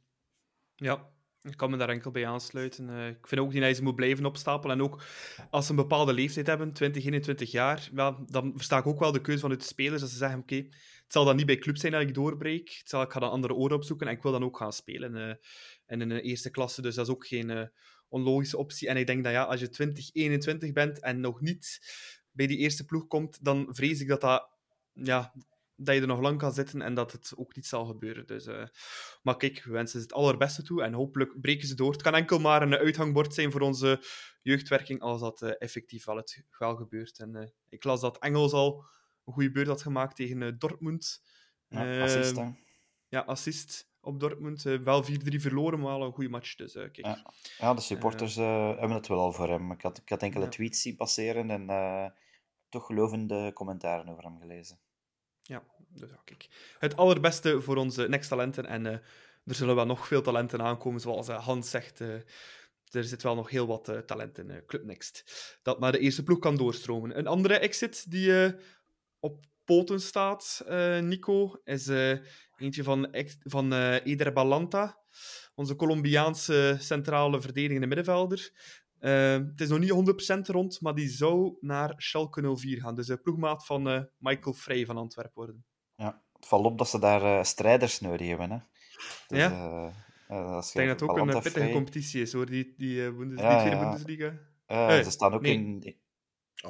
[0.76, 1.10] Ja,
[1.42, 2.90] ik kan me daar enkel bij aansluiten.
[2.90, 4.78] Uh, ik vind ook niet dat ze moet blijven opstapelen.
[4.78, 5.04] En ook
[5.50, 9.12] als ze een bepaalde leeftijd hebben, 20, 21 jaar, ja, dan versta ik ook wel
[9.12, 10.02] de keuze van de spelers.
[10.02, 12.76] Dat ze zeggen, oké, het zal dan niet bij club zijn dat ik doorbreek.
[12.78, 15.16] Het zal, ik ga dan andere oren opzoeken en ik wil dan ook gaan spelen
[15.16, 15.34] uh,
[15.88, 16.82] in een eerste klasse.
[16.82, 17.70] Dus dat is ook geen
[18.10, 18.88] onlogische optie.
[18.88, 21.80] En ik denk dat ja, als je 20, 21 bent en nog niet
[22.32, 24.50] bij die eerste ploeg komt, dan vrees ik dat dat
[24.94, 25.34] ja,
[25.84, 28.28] dat je er nog lang kan zitten en dat het ook niet zal gebeuren.
[28.28, 28.64] Dus, uh,
[29.22, 31.92] maar kijk, we wensen ze het allerbeste toe en hopelijk breken ze door.
[31.92, 34.04] Het kan enkel maar een uithangbord zijn voor onze
[34.42, 37.20] jeugdwerking als dat uh, effectief wel, het, wel gebeurt.
[37.20, 38.86] En uh, ik las dat Engels al
[39.26, 41.24] een goede beurt had gemaakt tegen Dortmund.
[41.68, 42.50] Ja, assist, hè?
[43.08, 44.62] Ja, assist op Dortmund.
[44.62, 46.56] wel 4-3 verloren, maar wel een goede match.
[46.56, 46.98] Dus, kijk.
[46.98, 47.32] Ja.
[47.58, 47.74] ja.
[47.74, 49.72] de supporters hebben het wel al voor hem.
[49.72, 50.50] Ik had, ik had enkele ja.
[50.50, 52.14] tweets zien passeren en
[52.70, 54.80] toch gelovende commentaren over hem gelezen.
[55.42, 56.48] Ja, dus kijk.
[56.80, 58.66] Het allerbeste voor onze next talenten.
[58.66, 58.92] En uh,
[59.46, 62.00] er zullen wel nog veel talenten aankomen, zoals uh, Hans zegt.
[62.00, 62.14] Uh,
[62.90, 65.24] er zit wel nog heel wat talent in Club Next.
[65.62, 67.18] Dat naar de eerste ploeg kan doorstromen.
[67.18, 68.56] Een andere exit die
[69.20, 72.18] op poten staat, eh, Nico, is eh,
[72.58, 74.98] eentje van, van eh, Eder Balanta,
[75.56, 78.52] onze Colombiaanse centrale verdedigende middenvelder.
[79.02, 82.96] Eh, het is nog niet 100% rond, maar die zou naar Schalke 04 gaan.
[82.96, 85.66] Dus de ploegmaat van eh, Michael Frey van Antwerpen worden.
[85.96, 88.52] Ja, het valt op dat ze daar eh, strijders nodig hebben.
[88.52, 88.58] Hè.
[89.28, 89.52] Dus, Ja.
[90.28, 93.16] eh, Ik denk dat het ook een pittige Frey- competitie is, hoor, die, die, eh,
[93.18, 93.84] Bundes- Ja, die tweede ja.
[93.90, 95.04] Bundesliga.
[95.04, 95.54] Ze staan ook nee.
[95.54, 95.80] in...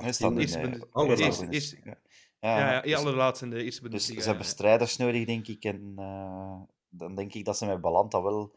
[0.02, 0.40] Nee, staan in...
[0.40, 1.78] Eerste eerste-.
[1.84, 4.22] Ja, ja, ja, dus- allerlaatst in de eerste Dus Bundesliga.
[4.22, 4.52] ze hebben ja.
[4.52, 5.64] strijders nodig, denk ik.
[5.64, 6.60] En eh,
[6.90, 8.56] dan denk ik dat ze met Balanta wel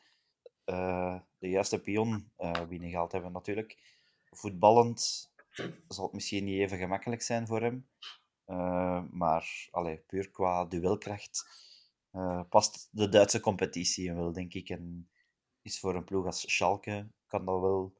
[0.64, 3.78] eh, de juiste pion eh binnengehaald hebben, natuurlijk.
[4.24, 5.30] Voetballend
[5.88, 7.88] zal het misschien niet even gemakkelijk zijn voor hem.
[8.45, 11.47] Eh, maar allee, puur qua duelkracht
[12.11, 14.68] eh, past de Duitse competitie wel, denk ik.
[14.68, 15.11] En
[15.62, 17.97] is voor een ploeg als Schalke kan dat wel,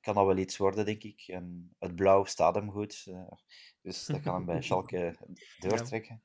[0.00, 1.24] kan dat wel iets worden, denk ik.
[1.26, 3.04] En het blauw staat hem goed.
[3.82, 5.16] dus dat kan hem bij Schalke
[5.58, 6.22] doortrekken.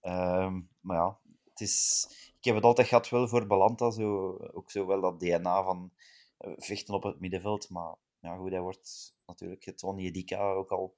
[0.00, 1.18] Ehm, maar ja,
[1.58, 2.06] het is,
[2.38, 5.92] ik heb het altijd gehad wel voor Balanta, zo, ook zo wel dat DNA van
[6.38, 7.70] eh, vechten op het middenveld.
[7.70, 10.96] Maar ja, goed, hij wordt natuurlijk het Onyedika, ook al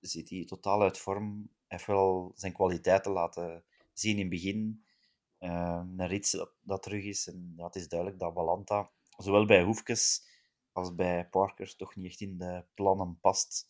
[0.00, 1.36] zit hij totaal uit vorm.
[1.38, 4.84] Hij heeft wel zijn kwaliteiten laten zien in het begin.
[5.38, 7.28] Ehm naar iets dat, dat terug is.
[7.28, 10.28] En ja, het is duidelijk dat Balanta, zowel bij Hoefkes
[10.72, 13.68] als bij Parker, toch niet echt in de plannen past.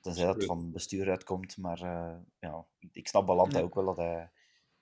[0.00, 1.56] Tenzij dat van bestuur uitkomt.
[1.56, 3.64] Maar eh, ja, ik, ik snap Balanta Ja.
[3.64, 4.30] ook wel dat hij,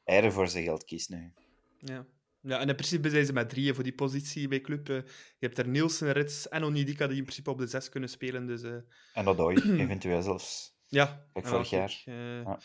[0.06, 1.32] er voor zijn geld kiest nu.
[1.78, 2.06] Ja.
[2.40, 4.88] ja, en in principe zijn ze met drieën voor die positie bij club.
[4.88, 4.96] eh.
[5.38, 8.46] je hebt er Nielsen, Rits en Onidika die in principe op de zes kunnen spelen.
[8.46, 8.76] Dus eh,
[9.12, 9.54] En Odoi,
[9.84, 10.74] eventueel zelfs.
[10.86, 12.02] ja, ja, vorig jaar.
[12.04, 12.60] eh, Ja.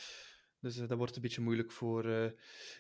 [0.60, 2.32] Dus dat wordt een beetje moeilijk voor eh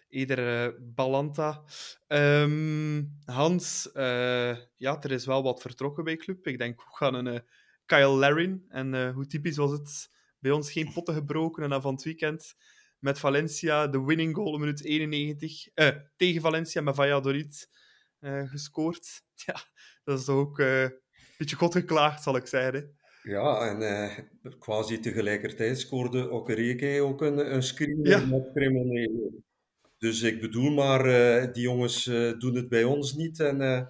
[0.09, 1.64] ieder eh, Balanta.
[2.07, 3.89] Ehm, Hans,
[4.78, 6.47] ja, er is wel wat vertrokken bij club.
[6.47, 7.43] Ik denk, we gaan een
[7.86, 8.66] Kyle Larin.
[8.70, 10.09] En hoe typisch was het
[10.39, 10.72] bij ons?
[10.72, 11.64] Geen potten gebroken.
[11.64, 12.55] En dan van het weekend
[13.02, 15.68] met Valencia de winning goal in minuut 91.
[15.74, 17.70] eh, tegen Valencia met Valladolid
[18.20, 19.22] eh, gescoord.
[19.45, 19.56] Ja,
[20.04, 20.93] dat is ook eh, een
[21.38, 22.74] beetje god geklaagd, zal ik zeggen.
[22.74, 22.82] hè.
[23.32, 24.18] Ja, en eh,
[24.60, 28.26] quasi tegelijkertijd scoorde Okereke ook een, een screen Ja.
[28.26, 29.32] met Cremonese.
[29.97, 33.88] Dus ik bedoel maar, eh, die jongens eh, doen het bij ons niet en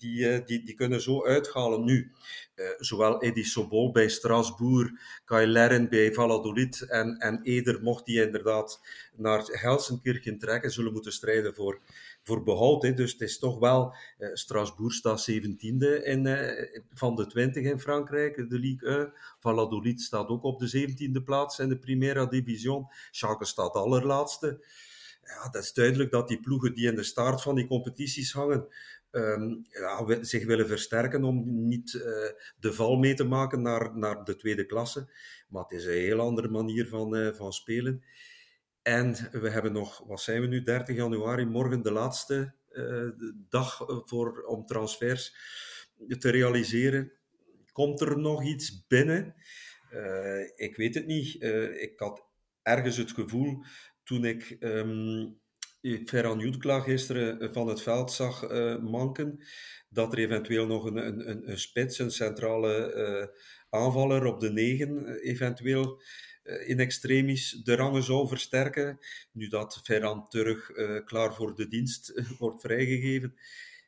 [0.00, 2.12] die, eh, die, die kunnen zo uithalen nu.
[2.60, 4.90] Eh, zowel Eddie Sobol bij Strasbourg,
[5.24, 8.80] Kai Lerren bij Valladolid en, en Eder, mocht die inderdaad
[9.16, 11.80] naar Gelsenkirchen trekken, zullen moeten strijden voor,
[12.22, 12.82] voor behoud.
[12.82, 12.94] Hè.
[12.94, 17.80] Dus het is toch wel, eh, Strasbourg staat 17e in, eh, van de 20 in
[17.80, 19.12] Frankrijk, de Ligue 1.
[19.38, 22.86] Valladolid staat ook op de 17e plaats in de Primera Division.
[23.10, 24.64] Schalke staat allerlaatste.
[25.22, 28.66] Ja, dat is duidelijk dat die ploegen die in de start van die competities hangen,
[29.10, 29.54] ehm,
[30.20, 32.02] zich willen versterken om niet eh,
[32.56, 35.12] de val mee te maken naar, naar de tweede klasse.
[35.48, 38.04] Maar het is een heel andere manier van, eh, van spelen.
[38.82, 43.08] En we hebben nog, wat zijn we nu, 30 januari, morgen de laatste eh,
[43.48, 45.34] dag voor, om transfers
[46.18, 47.12] te realiseren.
[47.72, 49.34] Komt er nog iets binnen?
[50.54, 51.42] Ik weet het niet.
[51.80, 52.24] Ik had
[52.62, 53.64] ergens het gevoel
[54.04, 54.56] toen ik
[55.80, 59.44] ehm Ferran Jutgla gisteren van het veld zag eh, manken,
[59.88, 63.26] dat er eventueel nog een, een, een, spits, een centrale eh,
[63.70, 66.02] aanvaller op de negen, eh, eventueel
[66.42, 68.98] eh, in extremis de rangen zou versterken.
[69.32, 73.34] Nu dat Ferran terug eh, klaar voor de dienst eh, wordt vrijgegeven,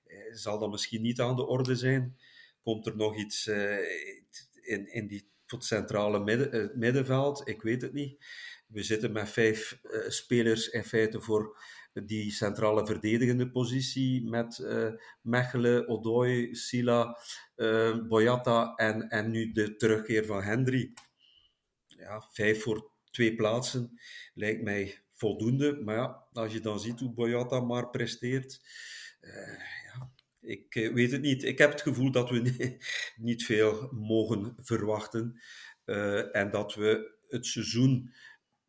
[0.07, 2.17] eh, zal dat misschien niet aan de orde zijn.
[2.63, 3.79] Komt er nog iets eh,
[4.63, 7.49] in, in die, het centrale midden, eh, middenveld?
[7.49, 8.25] Ik weet het niet.
[8.67, 11.57] We zitten met vijf eh, spelers in feite voor
[11.93, 17.19] die centrale verdedigende positie met eh, Mechelen, Odoi, Sila,
[17.55, 20.93] eh, Boyata en, en nu de terugkeer van Hendry.
[21.87, 24.01] Ja, vijf voor twee plaatsen
[24.35, 25.81] lijkt mij voldoende.
[25.85, 28.61] Maar ja, als je dan ziet hoe Boyata maar presteert,
[29.21, 31.43] eh, ja, ik weet het niet.
[31.43, 32.79] Ik heb het gevoel dat we ni-
[33.17, 35.41] niet veel mogen verwachten
[36.33, 38.13] en dat we het seizoen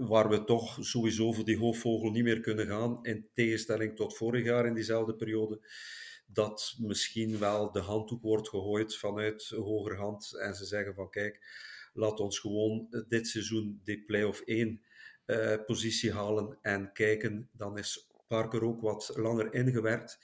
[0.08, 4.46] waar we toch sowieso voor die hoofdvogel niet meer kunnen gaan, in tegenstelling tot vorig
[4.46, 5.68] jaar in diezelfde periode,
[6.26, 11.46] dat misschien wel de handdoek wordt gegooid vanuit hogerhand en ze zeggen van kijk,
[11.94, 14.82] laat ons gewoon dit seizoen die play-off 1
[15.26, 20.20] eh, positie halen en kijken, dan is Parker ook wat langer ingewerkt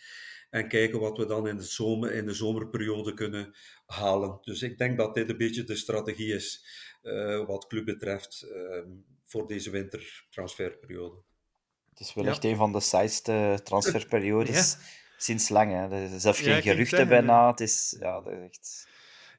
[0.50, 3.56] en kijken wat we dan in de, zomer, in de zomerperiode kunnen
[3.86, 4.38] halen.
[4.42, 6.66] Dus ik denk dat dit een beetje de strategie is
[7.04, 8.84] uh, wat club betreft uh,
[9.30, 11.16] voor deze wintertransferperiode.
[11.90, 12.30] Het is wel Ja.
[12.30, 14.78] echt een van de saaiste transferperiodes
[15.18, 15.72] sinds lang.
[15.72, 15.88] Hè.
[15.96, 17.50] Er is zelfs Ja, geen geruchten zeggen, bijna.
[17.50, 18.88] Het is, ja, dat is echt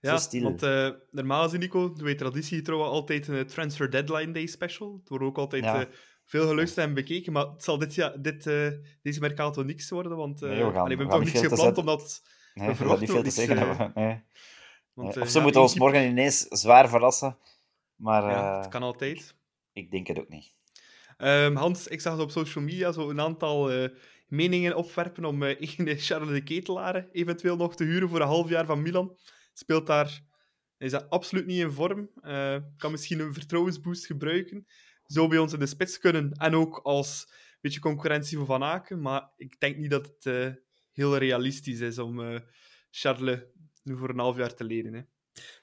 [0.01, 0.43] Ja, zo stil.
[0.43, 4.97] want eh, normaal is Nico, doe je traditie trouwens altijd een transfer deadline day special.
[5.01, 5.81] Het wordt ook altijd Ja.
[5.81, 5.87] eh,
[6.25, 8.69] veel geluisterd en bekeken, maar het zal dit, ja, dit, uh,
[9.03, 11.79] deze Mercato niks worden, want uh, nee, we, gaan, allee, we hebben toch niks gepland,
[11.79, 12.23] omdat
[12.55, 13.93] nee, we verwachten niet veel te zeggen uh, hebben.
[13.95, 14.23] Nee.
[14.93, 17.39] Want, of ze moeten ons morgen ineens zwaar verrassen,
[17.97, 18.23] maar...
[18.31, 19.35] Ja, het kan altijd.
[19.81, 20.55] Ik denk het ook niet.
[21.19, 23.89] Um, Hans, ik zag op social media zo een aantal uh,
[24.29, 28.67] meningen opwerpen om uh, Charles de Ketelaar eventueel nog te huren voor een half jaar
[28.67, 29.19] van Milan.
[29.53, 30.21] Speelt daar,
[30.79, 32.11] is dat absoluut niet in vorm.
[32.23, 34.67] Uh, kan misschien een vertrouwensboost gebruiken.
[35.05, 39.01] Zou bij ons in de spits kunnen en ook als beetje concurrentie voor Van Aken.
[39.01, 40.57] Maar ik denk niet dat het
[40.93, 42.43] heel realistisch is om
[42.91, 43.39] Charles
[43.83, 44.93] nu voor een half jaar te leren.
[44.95, 45.01] Hè.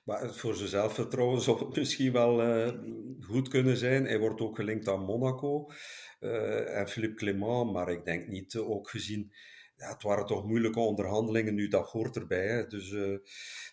[0.03, 2.73] Maar voor zijn zelfvertrouwen zou het misschien wel uh,
[3.19, 4.05] goed kunnen zijn.
[4.05, 5.71] Hij wordt ook gelinkt aan Monaco
[6.19, 9.31] uh, en Philippe Clement, maar ik denk niet, uh, ook gezien,
[9.75, 12.47] ja, het waren toch moeilijke onderhandelingen, nu dat hoort erbij.
[12.47, 12.67] Hè.
[12.67, 12.91] Dus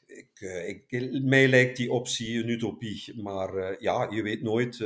[0.07, 3.23] ik, ik, mij lijkt die optie een utopie.
[3.23, 4.79] Maar ja, je weet nooit,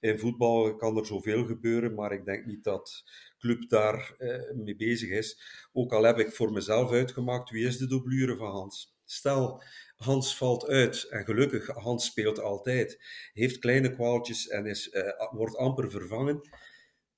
[0.00, 3.04] in voetbal kan er zoveel gebeuren, maar ik denk niet dat
[3.38, 4.14] club daar
[4.54, 5.40] mee bezig is.
[5.72, 8.96] Ook al heb ik voor mezelf uitgemaakt, wie is de dublure van Hans?
[9.04, 9.62] Stel,
[9.98, 11.06] Hans valt uit.
[11.10, 13.00] En gelukkig, Hans speelt altijd.
[13.32, 16.48] Heeft kleine kwaaltjes en is, uh, wordt amper vervangen.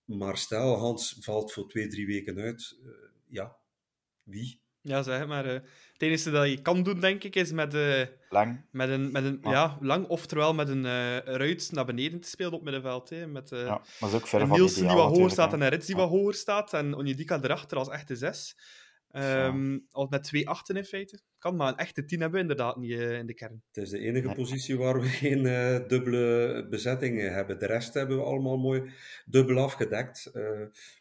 [0.05, 2.79] Maar stel, Hans valt voor twee, drie weken uit.
[2.83, 2.91] Uh,
[3.27, 3.57] ja,
[4.23, 4.61] wie?
[4.81, 5.47] Ja, zeg maar.
[5.47, 7.75] Uh, het enige dat je kan doen, denk ik, is met,
[8.29, 8.65] lang.
[8.71, 10.85] met een, met een ja, lang, oftewel met een
[11.25, 13.11] ruit naar beneden te spelen op middenveld.
[13.11, 15.61] Hè, met, ja, maar dat is ook ver van Nielsen die wat hoger staat en
[15.61, 16.03] een Rits die Ja.
[16.03, 16.73] wat hoger staat.
[16.75, 18.57] En Onyedika erachter als echte zes.
[19.11, 21.21] Ehm Al met twee achten in feite.
[21.39, 23.63] Kan, maar een echte tien hebben we inderdaad niet eh, in de kern.
[23.73, 24.35] Het is de enige Nee.
[24.35, 27.59] positie waar we geen eh, dubbele bezettingen hebben.
[27.59, 28.91] De rest hebben we allemaal mooi
[29.27, 30.27] dubbel afgedekt.
[30.27, 30.43] eh,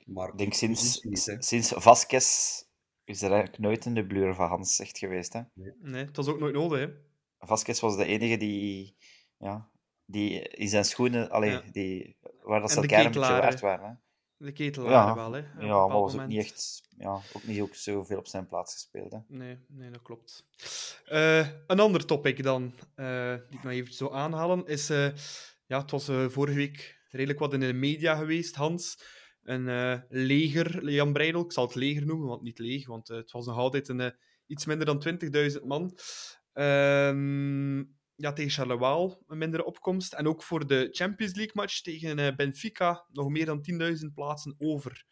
[0.06, 2.62] maar Ik denk sinds, niet, sinds Vasquez
[3.04, 5.34] is er eigenlijk nooit een dublure van Hans echt geweest.
[5.34, 5.42] Hè?
[5.82, 6.80] Nee, het was ook nooit nodig.
[6.80, 6.88] Hè.
[7.40, 8.96] Vasquez was de enige die,
[9.38, 9.70] ja,
[10.06, 11.64] die in zijn schoenen, allee, Ja.
[11.72, 13.90] die, waar dat ze elkaar een beetje waard waren.
[13.90, 13.94] Hè?
[14.40, 15.32] De ketelaar Ja, wel.
[15.34, 18.74] Hè, Ja, maar was ook niet echt, ja, ook niet ook zoveel op zijn plaats
[18.74, 19.12] gespeeld.
[19.12, 19.18] Hè?
[19.28, 20.48] Nee, nee, dat klopt.
[21.06, 24.90] Eh, een ander topic dan, eh, die ik nog even zou aanhalen, is...
[24.90, 25.10] eh,
[25.66, 29.04] ja, het was vorige week redelijk wat in de media geweest, Hans.
[29.44, 33.46] Een leger, Jan Breidel, ik zal het leger noemen, want niet leeg, want het was
[33.46, 34.14] nog altijd een,
[34.48, 35.98] iets minder dan 20.000 man.
[36.54, 37.84] Ehm,
[38.20, 40.14] ja, tegen Charleroi een mindere opkomst.
[40.14, 44.56] En ook voor de Champions League match tegen eh, Benfica nog meer dan 10.000 plaatsen
[44.58, 45.06] over,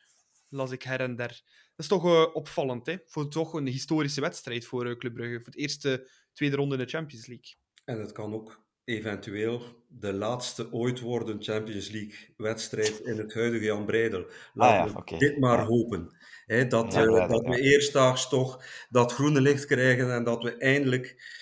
[0.50, 1.42] las ik her en der.
[1.76, 2.96] Dat is toch eh, opvallend, hè?
[3.06, 5.36] Voor toch een historische wedstrijd voor eh, Club Brugge.
[5.36, 7.56] Voor het eerste tweede ronde in de Champions League.
[7.86, 13.66] En het kan ook eventueel de laatste ooit worden Champions League wedstrijd in het huidige
[13.66, 14.26] Jan Breidel.
[14.54, 16.16] Laten Ah ja, we dit maar hopen.
[16.46, 17.58] Hè, dat Ja, eh, dat we ja.
[17.58, 21.36] eerstdaags toch dat groene licht krijgen en dat we eindelijk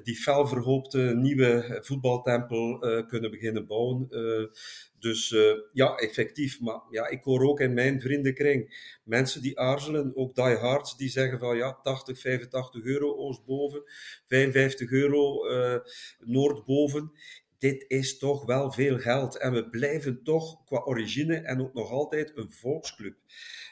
[0.00, 4.06] die felverhoopte nieuwe voetbaltempel eh, kunnen beginnen bouwen.
[4.10, 4.54] Eh,
[4.98, 6.60] dus eh, ja, effectief.
[6.60, 11.38] Maar ja, ik hoor ook in mijn vriendenkring mensen die aarzelen, ook diehards, die zeggen
[11.38, 13.82] van ja, 80, 85 euro oostboven,
[14.26, 15.44] 55 euro
[16.18, 17.12] noordboven.
[17.58, 19.38] Dit is toch wel veel geld.
[19.38, 23.16] En we blijven toch qua origine en ook nog altijd een volksclub.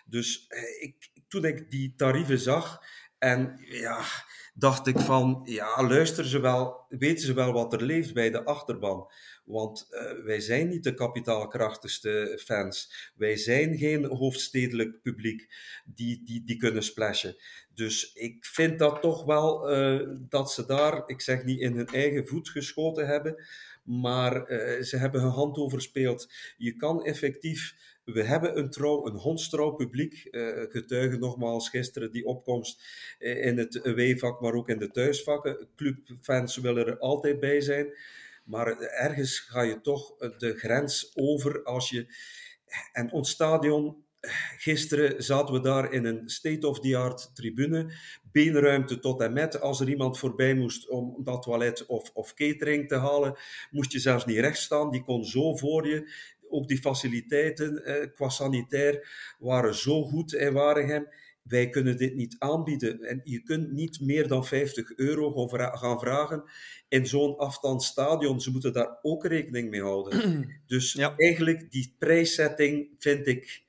[0.07, 0.47] Dus
[0.81, 2.83] ik, toen ik die tarieven zag
[3.19, 4.05] en ja,
[4.61, 8.45] dacht ik van, ja, luister ze wel, weten ze wel wat er leeft bij de
[8.45, 9.11] achterban.
[9.45, 13.11] Want eh, wij zijn niet de kapitaalkrachtigste fans.
[13.15, 15.55] Wij zijn geen hoofdstedelijk publiek
[15.85, 17.37] die, die, die kunnen splashen.
[17.75, 21.89] Dus ik vind dat toch wel eh, dat ze daar, ik zeg niet in hun
[21.89, 23.45] eigen voet geschoten hebben,
[23.91, 26.33] maar eh, ze hebben hun hand overspeeld.
[26.57, 27.75] Je kan effectief
[28.05, 30.29] we hebben een trouw, een hondstrouw publiek.
[30.31, 32.83] eh getuigen nogmaals gisteren die opkomst
[33.19, 35.69] eh, in het away-vak, maar ook in de thuisvakken.
[35.77, 37.93] Clubfans willen er altijd bij zijn.
[38.45, 42.07] Maar ergens ga je toch de grens over als je.
[42.93, 44.05] En ons stadion.
[44.57, 47.93] Gisteren zaten we daar in een state-of-the-art tribune.
[48.33, 49.61] Beenruimte tot en met.
[49.61, 53.37] Als er iemand voorbij moest om dat toilet of, of catering te halen,
[53.71, 54.91] moest je zelfs niet recht staan.
[54.91, 56.13] Die kon zo voor je
[56.49, 59.09] ook die faciliteiten eh, qua sanitair
[59.39, 61.09] waren zo goed in Waregem.
[61.43, 63.01] Wij kunnen dit niet aanbieden.
[63.03, 66.43] En je kunt niet meer dan 50 euro gaan vra- gaan vragen
[66.89, 68.41] in zo'n afstandsstadion.
[68.41, 70.49] Ze moeten daar ook rekening mee houden.
[70.67, 71.15] Dus Ja.
[71.17, 73.63] eigenlijk, die prijszetting vind ik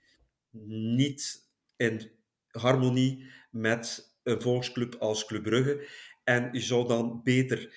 [0.95, 1.47] niet
[1.77, 2.11] in
[2.51, 5.87] harmonie met een volksclub als Club Brugge.
[6.23, 7.73] En je zou dan beter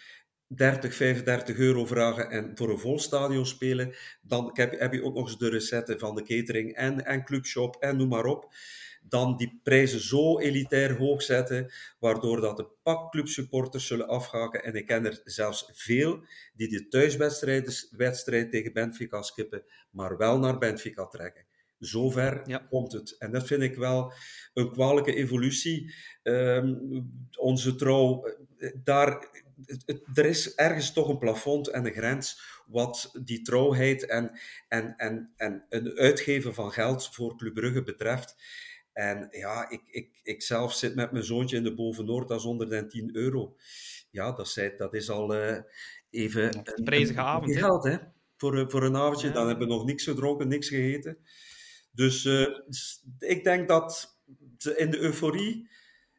[0.47, 5.15] 30, 35 euro vragen en voor een vol stadion spelen, dan heb, heb je ook
[5.15, 8.55] nog eens de recetten van de catering en, en clubshop en noem maar op.
[9.09, 14.65] dan die prijzen zo elitair hoog zetten, waardoor dat de pakclubsupporters zullen afhaken.
[14.65, 16.25] En ik ken er zelfs veel
[16.55, 21.47] die de thuiswedstrijd tegen Benfica skippen, maar wel naar Benfica trekken.
[21.79, 22.59] Zover Ja.
[22.59, 23.17] komt het.
[23.19, 24.13] En dat vind ik wel
[24.55, 25.95] een kwalijke evolutie.
[26.23, 26.75] Ehm,
[27.39, 28.27] onze trouw,
[28.59, 29.29] eh, daar,
[30.15, 35.33] er is ergens toch een plafond en een grens wat die trouwheid en, en, en,
[35.37, 38.37] en een uitgeven van geld voor Club Brugge betreft.
[38.93, 42.45] En ja, ik, ik, ik zelf zit met mijn zoontje in de Bovenoord, dat is
[42.45, 43.57] 110 euro.
[44.11, 45.59] Ja, dat, zei, dat is al eh,
[46.11, 46.57] even...
[46.75, 47.61] een- prijzige avond, hè?
[47.61, 47.97] Geld, hè?
[48.37, 49.27] Voor, een- voor een avondje.
[49.29, 49.33] Ja.
[49.33, 51.19] Dan hebben we nog niks gedronken, niks gegeten.
[51.95, 52.47] Dus eh,
[53.19, 54.19] ik denk dat
[54.59, 55.69] ze in de euforie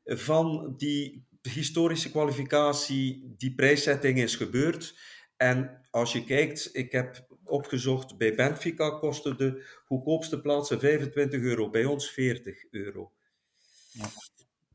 [0.05, 4.99] van die historische kwalificatie die prijszetting is gebeurd.
[5.38, 11.69] En als je kijkt, ik heb opgezocht, bij Benfica kosten de goedkoopste plaatsen 25 euro,
[11.69, 13.11] bij ons 40 euro.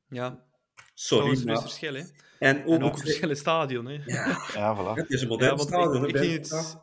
[0.08, 0.44] Ja,
[0.94, 1.60] Sorry, trouwens, er is maar...
[1.60, 2.02] verschil, hè.
[2.38, 4.02] En ook, En ook verschillende stadion, hè.
[4.04, 4.94] Ja, voilà.
[4.94, 6.78] Het is een Ja, modern want stadion, ik, hè, ik ging het,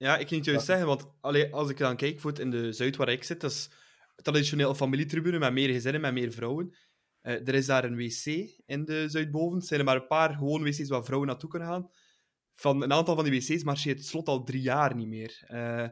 [0.00, 2.50] ja, ik ging het juist zeggen, want allee, als ik dan kijk voor het in
[2.50, 3.70] de Zuid waar ik zit, dat is
[4.16, 6.76] traditioneel familietribune met meer gezinnen, met meer vrouwen.
[7.20, 8.26] Eh, er is daar een wc
[8.66, 9.58] in de Zuidboven.
[9.58, 11.90] Er zijn er maar een paar gewone wc's waar vrouwen naartoe kunnen gaan.
[12.54, 15.42] Van een aantal van die wc's marcheert het slot al drie jaar niet meer.
[15.46, 15.88] Eh,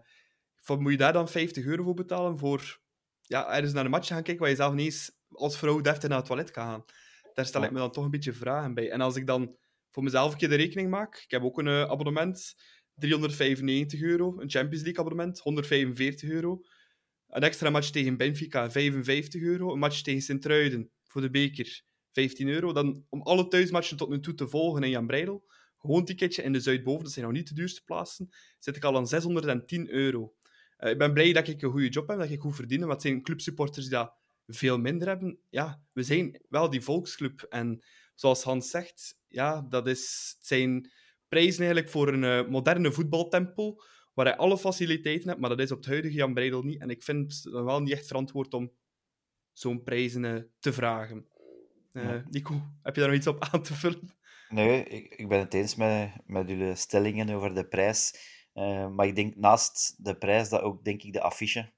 [0.56, 2.80] van, moet je daar dan 50 euro voor betalen voor
[3.20, 6.08] ja, ergens naar een match gaan kijken waar je zelf niet eens als vrouw deftig
[6.08, 6.84] naar het toilet kan gaan?
[7.34, 8.90] Daar stel ik me dan toch een beetje vragen bij.
[8.90, 9.56] En als ik dan
[9.90, 12.54] voor mezelf een keer de rekening maak, ik heb ook een eh, abonnement,
[12.98, 14.40] 395 euro.
[14.40, 16.62] Een Champions League abonnement, 145 euro.
[17.28, 19.72] Een extra match tegen Benfica, 55 euro.
[19.72, 21.82] Een match tegen Sint-Truiden voor de beker,
[22.12, 22.72] 15 euro.
[22.72, 25.44] Dan om alle thuismatchen tot nu toe te volgen in Jan Breidel,
[25.78, 28.28] gewoon ticketje in de Zuidboven, dat zijn nog niet de duurste plaatsen,
[28.58, 30.34] zit ik al aan 610 euro.
[30.76, 32.88] Eh, ik ben blij dat ik een goede job heb, dat ik goed verdien, maar
[32.88, 34.14] het zijn clubsupporters die dat
[34.46, 35.38] veel minder hebben.
[35.48, 37.42] Ja, we zijn wel die volksclub.
[37.42, 37.84] En
[38.14, 40.90] zoals Hans zegt, ja, dat is, het zijn
[41.28, 43.82] prijzen eigenlijk voor een eh, moderne voetbaltempel,
[44.14, 46.80] waar je alle faciliteiten hebt, maar dat is op het huidige Jan Breidel niet.
[46.80, 48.72] En ik vind het wel niet echt verantwoord om
[49.52, 51.26] zo'n prijzen eh, te vragen.
[51.92, 52.24] Eh, Ja.
[52.30, 54.16] Nico, heb je daar nog iets op aan te vullen?
[54.48, 58.36] Nee, ik, ik ben het eens met, met jullie stellingen over de prijs.
[58.94, 61.72] Maar ik denk naast de prijs dat ook, denk ik, de affiche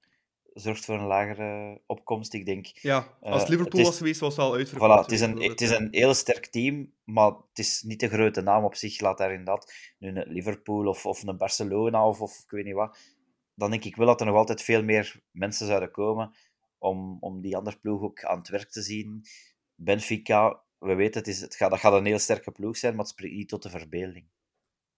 [0.61, 2.33] zorgt voor een lagere opkomst.
[2.35, 4.99] Ik denk, Ja, als Eh, Liverpool het is- was geweest, was het al uitverkocht.
[4.99, 8.09] voilà, het is, een, het is een heel sterk team, maar het is niet de
[8.09, 9.01] grote naam op zich.
[9.01, 12.75] Laat daarin dat nu een Liverpool of, of een Barcelona of, of ik weet niet
[12.75, 12.99] wat.
[13.55, 16.35] Dan denk ik wel dat er nog altijd veel meer mensen zouden komen
[16.79, 19.25] om, om die andere ploeg ook aan het werk te zien.
[19.75, 23.05] Benfica, we weten, het is, het gaat, dat gaat een heel sterke ploeg zijn, maar
[23.05, 24.27] het spreekt niet tot de verbeelding.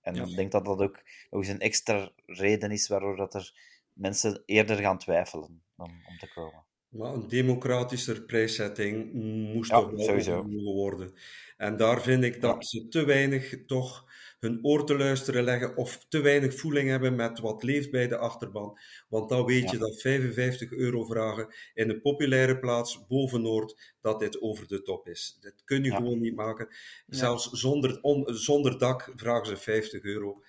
[0.01, 0.25] En Ja.
[0.25, 3.53] ik denk dat dat ook nog eens een extra reden is waardoor dat er
[3.93, 6.65] mensen eerder gaan twijfelen dan om te komen.
[6.89, 9.13] Maar een democratischer prijszetting
[9.53, 9.91] moest Ja, toch
[10.25, 11.13] wel worden.
[11.57, 14.05] En daar vind ik dat ze te weinig toch
[14.41, 18.17] hun oor te luisteren leggen of te weinig voeling hebben met wat leeft bij de
[18.17, 18.79] achterban.
[19.09, 24.21] Want dan weet je dat 55 euro vragen in een populaire plaats boven Noord, dat
[24.21, 25.39] dit over de top is.
[25.41, 25.97] Dat kun je Ja.
[25.97, 26.67] gewoon niet maken.
[27.07, 27.17] Ja.
[27.17, 30.43] Zelfs zonder, on- zonder dak vragen ze 50 euro.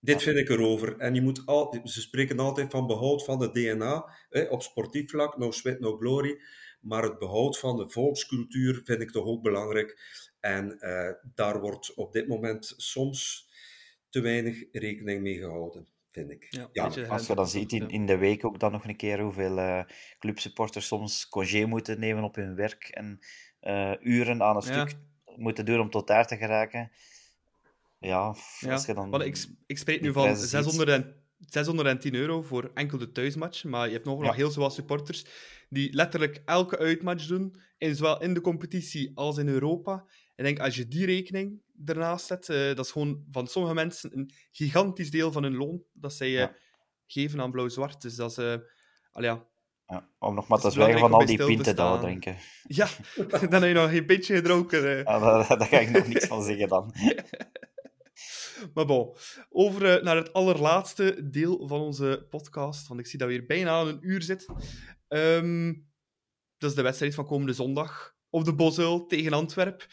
[0.00, 0.98] Dit vind ik erover.
[0.98, 5.10] En je moet altijd, ze spreken altijd van behoud van het DNA hè, op sportief
[5.10, 6.40] vlak, no sweat, no glory.
[6.80, 10.00] Maar het behoud van de volkscultuur vind ik toch ook belangrijk.
[10.40, 13.48] En eh, daar wordt op dit moment soms
[14.08, 16.46] te weinig rekening mee gehouden, vind ik.
[16.72, 19.58] Ja, Als je dan ziet in, in de week ook dan nog een keer hoeveel
[19.58, 19.82] eh,
[20.18, 23.18] clubsupporters soms congé moeten nemen op hun werk en
[23.60, 24.86] eh, uren aan een Ja.
[24.86, 24.98] stuk
[25.36, 26.90] moeten doen om tot daar te geraken.
[28.00, 29.10] Ja, Ja, als je dan...
[29.10, 30.50] want ik, ik spreek nu van prijzen ziet.
[30.50, 34.26] 600 en, 610 euro voor enkel de thuismatchen, maar je hebt nog, Ja.
[34.26, 35.24] nog heel veel supporters
[35.68, 40.04] die letterlijk elke uitmatch doen, in, zowel in de competitie als in Europa.
[40.36, 44.16] Ik denk, als je die rekening ernaast zet, eh, dat is gewoon van sommige mensen
[44.18, 46.54] een gigantisch deel van hun loon dat zij eh, Ja.
[47.06, 48.02] geven aan blauw-zwart.
[48.02, 48.36] Dus dat is...
[48.36, 48.54] eh
[49.12, 49.44] al ja,
[49.86, 52.36] Ja, om nog maar te zwijgen van al die pinten dat we drinken.
[52.62, 52.88] ja,
[53.50, 54.96] dan heb je nog geen pintje gedronken.
[54.96, 56.92] Ja, daar, daar ga ik nog niks van zeggen dan.
[58.74, 59.16] Maar bon,
[59.50, 63.46] over eh, naar het allerlaatste deel van onze podcast, want ik zie dat we hier
[63.46, 64.56] bijna aan een uur zitten.
[65.08, 65.74] Ehm,
[66.58, 69.86] dat is de wedstrijd van komende zondag op de Bosuil tegen Antwerp.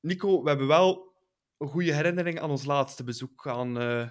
[0.00, 1.14] Nico, we hebben wel
[1.58, 4.08] een goede herinnering aan ons laatste bezoek aan eh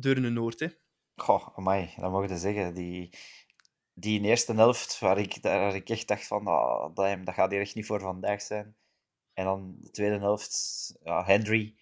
[0.00, 0.60] Deurne Noord.
[0.60, 0.68] Hè?
[1.14, 2.74] Goh, amai, dat mogen je zeggen.
[2.74, 3.10] Die,
[3.94, 7.60] die eerste helft, waar ik, waar ik echt dacht van, ah, damn, dat gaat hier
[7.60, 8.76] echt niet voor vandaag zijn.
[9.32, 11.76] En dan de tweede helft, ja, Henry,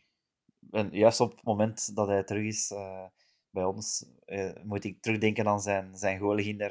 [0.71, 3.05] en juist op het moment dat hij terug is eh,
[3.51, 6.19] bij ons, eh, moet ik terugdenken aan zijn, zijn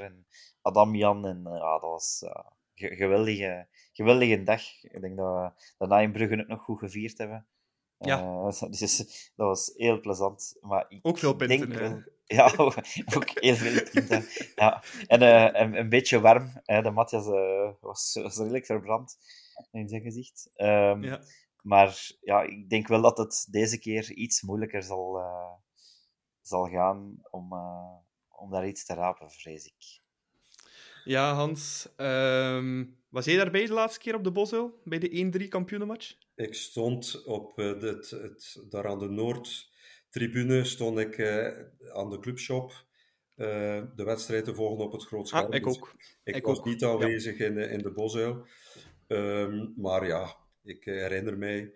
[0.01, 0.25] en
[0.61, 1.25] Adam Jan.
[1.27, 2.23] En eh, ja, dat was,
[2.75, 4.61] ge- geweldige, geweldige dag.
[4.83, 7.47] Ik denk dat we daarna in Brugge ook nog goed gevierd hebben.
[7.97, 8.19] Ja.
[8.19, 8.97] Eh, dus
[9.35, 10.57] dat was heel plezant.
[10.61, 12.03] Maar ik Ook veel punten, denk wel-
[12.37, 14.25] ja, ook heel veel punten.
[14.55, 14.83] Ja.
[15.07, 15.21] En
[15.61, 16.51] een, een beetje warm.
[16.63, 16.81] Hè.
[16.81, 17.25] De Matthias
[17.81, 19.17] was, was redelijk verbrand
[19.71, 20.49] in zijn gezicht.
[20.55, 21.21] Ehm, Ja.
[21.65, 25.53] Maar ja, ik denk wel dat het deze keer iets moeilijker zal, eh,
[26.41, 27.95] zal gaan om, eh,
[28.27, 30.03] om daar iets te rapen, vrees ik.
[31.03, 31.89] Ja, Hans.
[31.95, 34.81] ehm, was jij daarbij de laatste keer op de Bosuil?
[34.83, 36.15] Bij de 1-3 kampioenenmatch?
[36.35, 41.47] Ik stond op eh, het, het, daar aan de Noordtribune, stond ik eh,
[41.93, 42.85] aan de clubshop
[43.35, 45.45] eh, de wedstrijd te volgen op het groot scherm.
[45.45, 45.95] Ah, ik Dus ook.
[46.23, 48.45] Ik, Ik was ook, niet aanwezig in, de, in de bosuil.
[49.07, 50.35] Ehm, maar ja,
[50.65, 51.73] ik eh, herinner mij,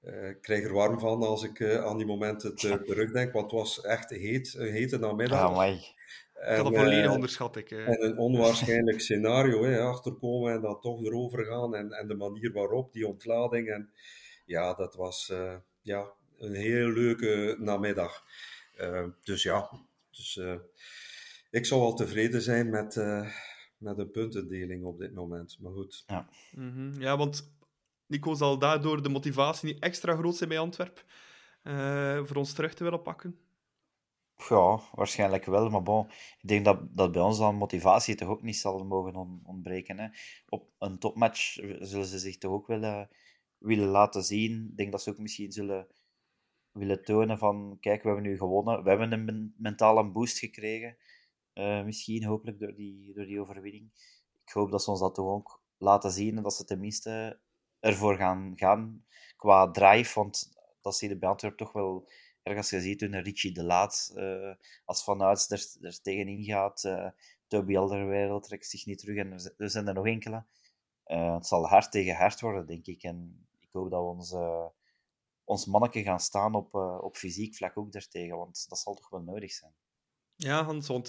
[0.00, 3.50] eh, ik krijg er warm van als ik eh, aan die momenten te- terugdenk, want
[3.50, 5.38] het was echt heet, een hete namiddag.
[5.38, 5.74] Ah, amai.
[5.74, 7.56] Ik had dat En, volledig onderschat.
[7.56, 7.88] Ik, eh.
[7.88, 12.52] en een onwaarschijnlijk scenario, hè, achterkomen en dan toch erover gaan en, en de manier
[12.52, 13.68] waarop, die ontlading.
[13.68, 13.90] En
[14.46, 18.24] ja, dat was eh, ja, een heel leuke namiddag.
[19.22, 19.70] Dus ja,
[20.10, 20.54] dus, eh,
[21.50, 23.28] ik zou wel tevreden zijn met, eh,
[23.78, 25.56] met een puntendeling op dit moment.
[25.60, 26.04] Maar goed,
[26.52, 27.00] Mhm.
[27.00, 27.52] Ja, want
[28.10, 31.02] Nico zal daardoor de motivatie niet extra groot zijn bij Antwerpen.
[31.62, 33.38] eh, voor ons terug te willen pakken.
[34.48, 35.70] Ja, waarschijnlijk wel.
[35.70, 36.06] Maar bon,
[36.40, 39.98] ik denk dat, dat bij ons dan motivatie toch ook niet zal mogen on- ontbreken.
[39.98, 40.08] Hè.
[40.48, 43.08] Op een topmatch zullen ze zich toch ook willen,
[43.58, 44.66] willen laten zien.
[44.70, 45.86] Ik denk dat ze ook misschien zullen
[46.72, 48.82] willen tonen van, kijk, we hebben nu gewonnen.
[48.82, 50.96] We hebben een men- mentale boost gekregen.
[51.52, 53.90] Eh, misschien, hopelijk, door die, door die overwinning.
[54.44, 57.40] Ik hoop dat ze ons dat toch ook laten zien en dat ze tenminste
[57.80, 59.04] ervoor gaan gaan
[59.36, 60.14] qua drive.
[60.14, 62.08] Want dat zie je bij Antwerpen toch wel
[62.42, 64.54] ergens gezien toen Richie de Laat eh,
[64.84, 66.84] als vanuit er, er tegenin gaat.
[66.84, 67.08] eh
[67.46, 70.44] Toby Alderweireld trekt zich niet terug en er, zijn er nog enkele.
[71.04, 73.02] Eh, het zal hard tegen hard worden, denk ik.
[73.02, 74.34] En ik hoop dat we ons,
[75.44, 79.52] ons gaan staan op, op fysiek vlak ook daartegen, want dat zal toch wel nodig
[79.52, 79.72] zijn.
[80.36, 81.06] Ja, Hans, want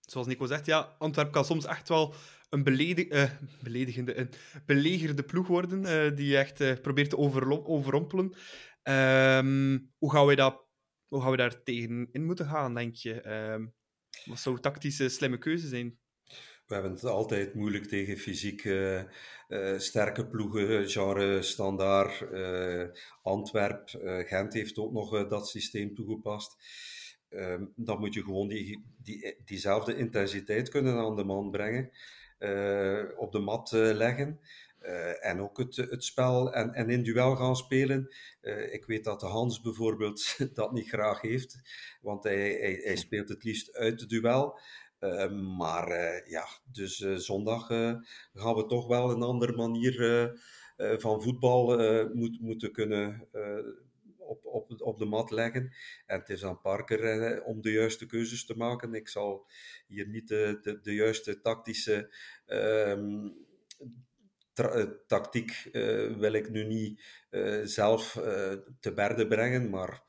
[0.00, 2.14] zoals Nico zegt, ja, Antwerpen kan soms echt wel
[2.48, 3.30] een beledig, eh,
[3.62, 4.30] beledigende, een
[4.66, 7.18] belegerde ploeg worden, eh, die echt eh, probeert te
[7.66, 8.34] overrompelen.
[8.82, 10.64] Ehm, hoe, gaan we dat,
[11.08, 13.20] hoe gaan we daar tegen in moeten gaan, denk je?
[13.20, 13.66] Ehm,
[14.24, 15.98] wat zou tactische slimme keuze zijn?
[16.66, 18.60] we hebben het altijd moeilijk tegen fysiek
[19.76, 22.84] sterke ploegen, genre Standaard, eh
[23.22, 23.88] Antwerp,
[24.26, 26.56] Gent heeft ook nog dat systeem toegepast.
[27.28, 31.90] Ehm, dan moet je gewoon die, die, diezelfde intensiteit kunnen aan de man brengen,
[33.16, 34.40] op de mat eh, leggen.
[34.78, 38.14] eh, en ook het, het spel en, en in duel gaan spelen.
[38.40, 41.58] Eh, ik weet dat Hans bijvoorbeeld dat niet graag heeft,
[42.00, 44.58] want hij, hij, hij speelt het liefst uit het duel.
[45.56, 45.88] Maar
[46.28, 47.66] ja, dus zondag
[48.34, 50.30] gaan we toch wel een andere manier
[50.76, 51.66] van voetbal
[52.14, 53.28] moet, moeten kunnen
[54.26, 55.72] op, op, op de mat leggen.
[56.06, 58.94] En het is aan Parker om de juiste keuzes te maken.
[58.94, 59.46] Ik zal
[59.86, 62.14] hier niet de, de, juiste tactische
[62.46, 63.28] ehm,
[65.06, 65.68] tactiek
[66.18, 67.02] wil ik nu niet
[67.64, 68.12] zelf
[68.80, 70.02] te berde brengen, maar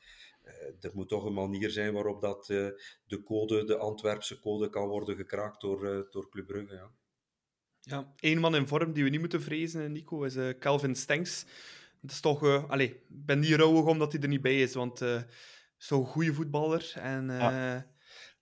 [0.80, 5.16] er moet toch een manier zijn waarop dat, de code, de Antwerpse code, kan worden
[5.16, 6.74] gekraakt door, door Club Brugge.
[6.74, 6.92] Ja.
[7.88, 11.46] Ja, één man in vorm die we niet moeten vrezen, Nico, is Calvin Stenks.
[12.08, 12.44] Dat is toch...
[12.44, 15.22] Uh, allee, ik ben niet rouwig omdat hij er niet bij is, want uh,
[15.78, 17.86] zo'n goede voetballer en ja.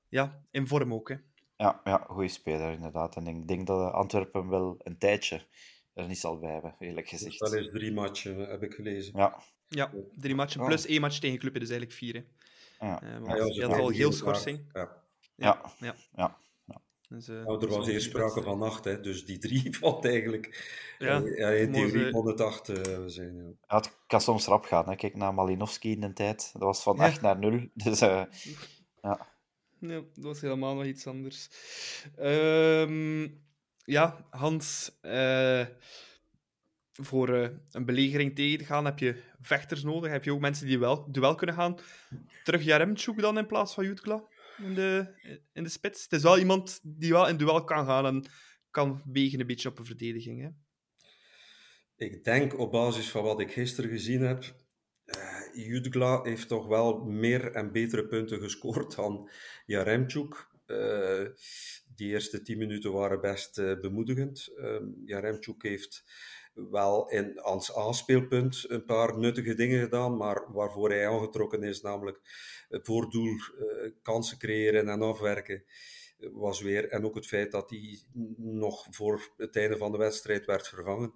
[0.09, 0.45] ja.
[0.51, 1.09] in vorm ook.
[1.09, 1.15] Hè.
[1.57, 3.15] Ja, ja goede speler inderdaad.
[3.15, 5.41] En ik denk dat Antwerpen wel een tijdje
[5.93, 7.39] er niet zal bij hebben, eerlijk gezegd.
[7.39, 9.17] Dat is drie matchen, heb ik gelezen.
[9.17, 10.67] Ja, ja, drie matchen oh.
[10.67, 12.13] plus één match tegen Club, dus eigenlijk vier.
[12.13, 12.23] Hè.
[12.87, 13.03] Ja.
[13.03, 14.69] Uh, want ja, je had al heel schorsing.
[14.73, 15.03] Ja.
[15.35, 15.95] Ja.
[16.15, 16.37] ja.
[17.09, 20.73] Dus, uh, nou, er was eerst sprake van acht, hè, dus die drie valt eigenlijk.
[20.99, 23.35] Ja, uh, ja in theorie kon het acht uh, zijn.
[23.35, 23.43] Ja.
[23.67, 23.75] ja.
[23.75, 24.89] het kan soms rap gaan.
[24.89, 24.95] Hè.
[24.95, 26.49] Kijk naar Malinowski in de tijd.
[26.53, 27.69] Dat was van 8 naar 0.
[27.73, 28.23] Dus uh,
[29.01, 29.27] ja.
[29.79, 31.49] ja, dat was helemaal nog iets anders.
[32.19, 33.43] Um,
[33.83, 34.97] ja, Hans.
[35.01, 35.65] Uh,
[37.01, 40.11] voor uh, een belegering tegen te gaan heb je vechters nodig.
[40.11, 41.77] Heb je ook mensen die wel duel kunnen gaan.
[42.43, 44.23] Terug Jaremchuk dan in plaats van Jutkla
[44.57, 45.07] in de,
[45.53, 46.03] in de spits.
[46.03, 48.25] Het is wel iemand die wel in duel kan gaan en
[48.71, 50.41] kan wegen een beetje op een verdediging.
[50.41, 50.49] Hè?
[52.05, 54.43] Ik denk op basis van wat ik gisteren gezien heb.
[55.05, 59.29] Uh, Jutgla heeft toch wel meer en betere punten gescoord dan
[59.65, 60.53] Jaremchuk.
[60.67, 61.25] Uh,
[61.95, 64.49] die eerste tien minuten waren best uh, bemoedigend.
[65.05, 66.03] Jaremchuk heeft
[66.55, 72.19] wel in, als aanspeelpunt een paar nuttige dingen gedaan, maar waarvoor hij aangetrokken is, namelijk
[72.69, 75.63] voor doel uh, kansen creëren en afwerken.
[76.17, 76.89] was weer.
[76.89, 77.99] En ook het feit dat hij
[78.37, 81.13] nog voor het einde van de wedstrijd werd vervangen.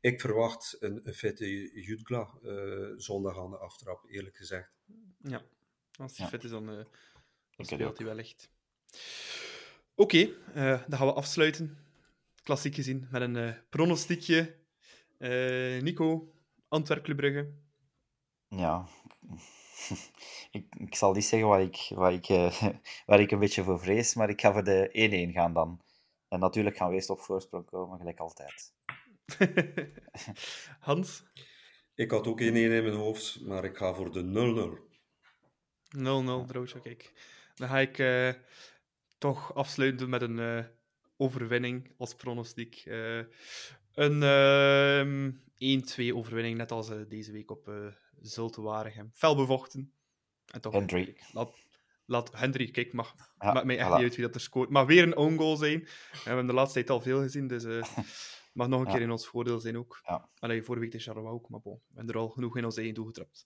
[0.00, 4.70] Ik verwacht een, een fitte Jutgla uh, zondag aan de aftrap, eerlijk gezegd.
[5.22, 5.42] Ja,
[5.96, 6.30] als hij Ja.
[6.32, 6.86] fit is, dan, eh, dan
[7.56, 8.50] het speelt hij wel echt.
[9.94, 10.18] Oké,
[10.54, 11.78] eh, dan gaan we afsluiten.
[12.42, 14.54] Klassiek gezien, met een eh pronostiekje.
[15.18, 16.32] Eh, Nico,
[16.68, 17.52] Antwerp Club Brugge.
[18.48, 18.88] Ja.
[20.50, 22.62] ik, ik zal niet zeggen waar ik, waar, ik, eh,
[23.06, 25.80] waar ik een beetje voor vrees, maar ik ga voor de 1-1 gaan dan.
[26.28, 28.74] En natuurlijk gaan we eerst op voorsprong komen, gelijk altijd.
[30.80, 31.26] Hans, 0-0
[31.94, 34.22] Ik had ook 1-1 in mijn hoofd, maar ik ga voor de
[35.98, 36.46] 0-0.
[36.46, 37.12] Droosje, kijk.
[37.54, 38.32] Dan ga ik eh,
[39.18, 40.64] toch afsluiten met een eh,
[41.16, 42.84] overwinning als pronostiek.
[43.96, 47.74] Eh, een ehm 1-2 overwinning, net als eh, deze week op eh
[48.20, 49.10] Zulte Waregem.
[49.14, 49.92] Fel bevochten.
[50.52, 51.16] En toch, Hendry.
[51.32, 51.52] Laat,
[52.06, 53.92] laat Hendry, kijk, mag, Ja, maakt mij echt voilà.
[53.92, 54.70] niet uit wie dat er scoort.
[54.70, 55.80] Maar weer een own goal zijn.
[55.80, 57.82] we hebben de laatste tijd al veel gezien, dus eh
[58.52, 58.92] mag nog een Ja.
[58.92, 60.00] keer in ons voordeel zijn ook.
[60.06, 60.28] Ja.
[60.38, 62.76] Allee, vorige week de Charleroi ook, maar bon, we hebben er al genoeg in ons
[62.76, 63.44] eigen doel getrapt.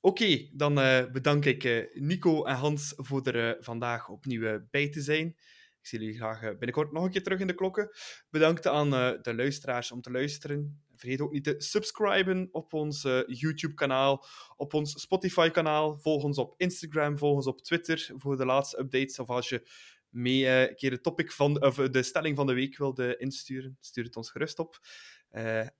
[0.00, 4.60] Oké, dan eh, bedank ik eh, Nico en Hans voor er eh, vandaag opnieuw eh,
[4.70, 5.36] bij te zijn.
[5.80, 7.90] Ik zie jullie graag eh, binnenkort nog een keer terug in de klokken.
[8.30, 10.82] Bedankt aan eh, de luisteraars om te luisteren.
[10.96, 14.24] Vergeet ook niet te subscriben op ons eh, YouTube-kanaal,
[14.56, 15.98] op ons Spotify-kanaal.
[15.98, 19.18] Volg ons op Instagram, volg ons op Twitter voor de laatste updates.
[19.18, 19.68] Of als je
[20.08, 24.04] mee een keer de, topic van, of de stelling van de week wilde insturen, stuur
[24.04, 24.78] het ons gerust op.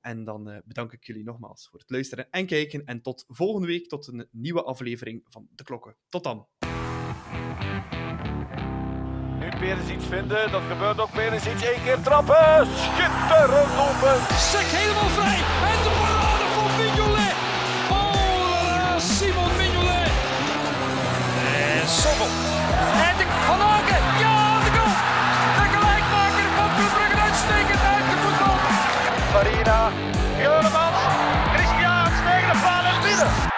[0.01, 2.85] En dan bedank ik jullie nogmaals voor het luisteren en kijken.
[2.85, 5.97] En tot volgende week, tot een nieuwe aflevering van De Klokken.
[6.09, 6.47] Tot dan.
[9.61, 11.61] Perisic vinden, dat gebeurt ook Perisic.
[11.73, 14.25] één keer trappen, schitterend doelpunt.
[14.51, 15.41] Sek helemaal vrij.
[15.71, 17.35] En de parade van Mignolet.
[17.97, 20.13] Oh, la la, Simon Mignolet.
[21.79, 22.31] En Sommel.
[23.09, 24.03] En de Van Aken.
[24.25, 24.95] Ja, de goal.
[25.59, 28.57] De gelijkmaker van Brugge uitstekend uit de voetbal.
[29.33, 29.81] Farina,
[30.45, 31.01] Juremans,
[31.55, 33.50] Christian tegen de paal en binnen.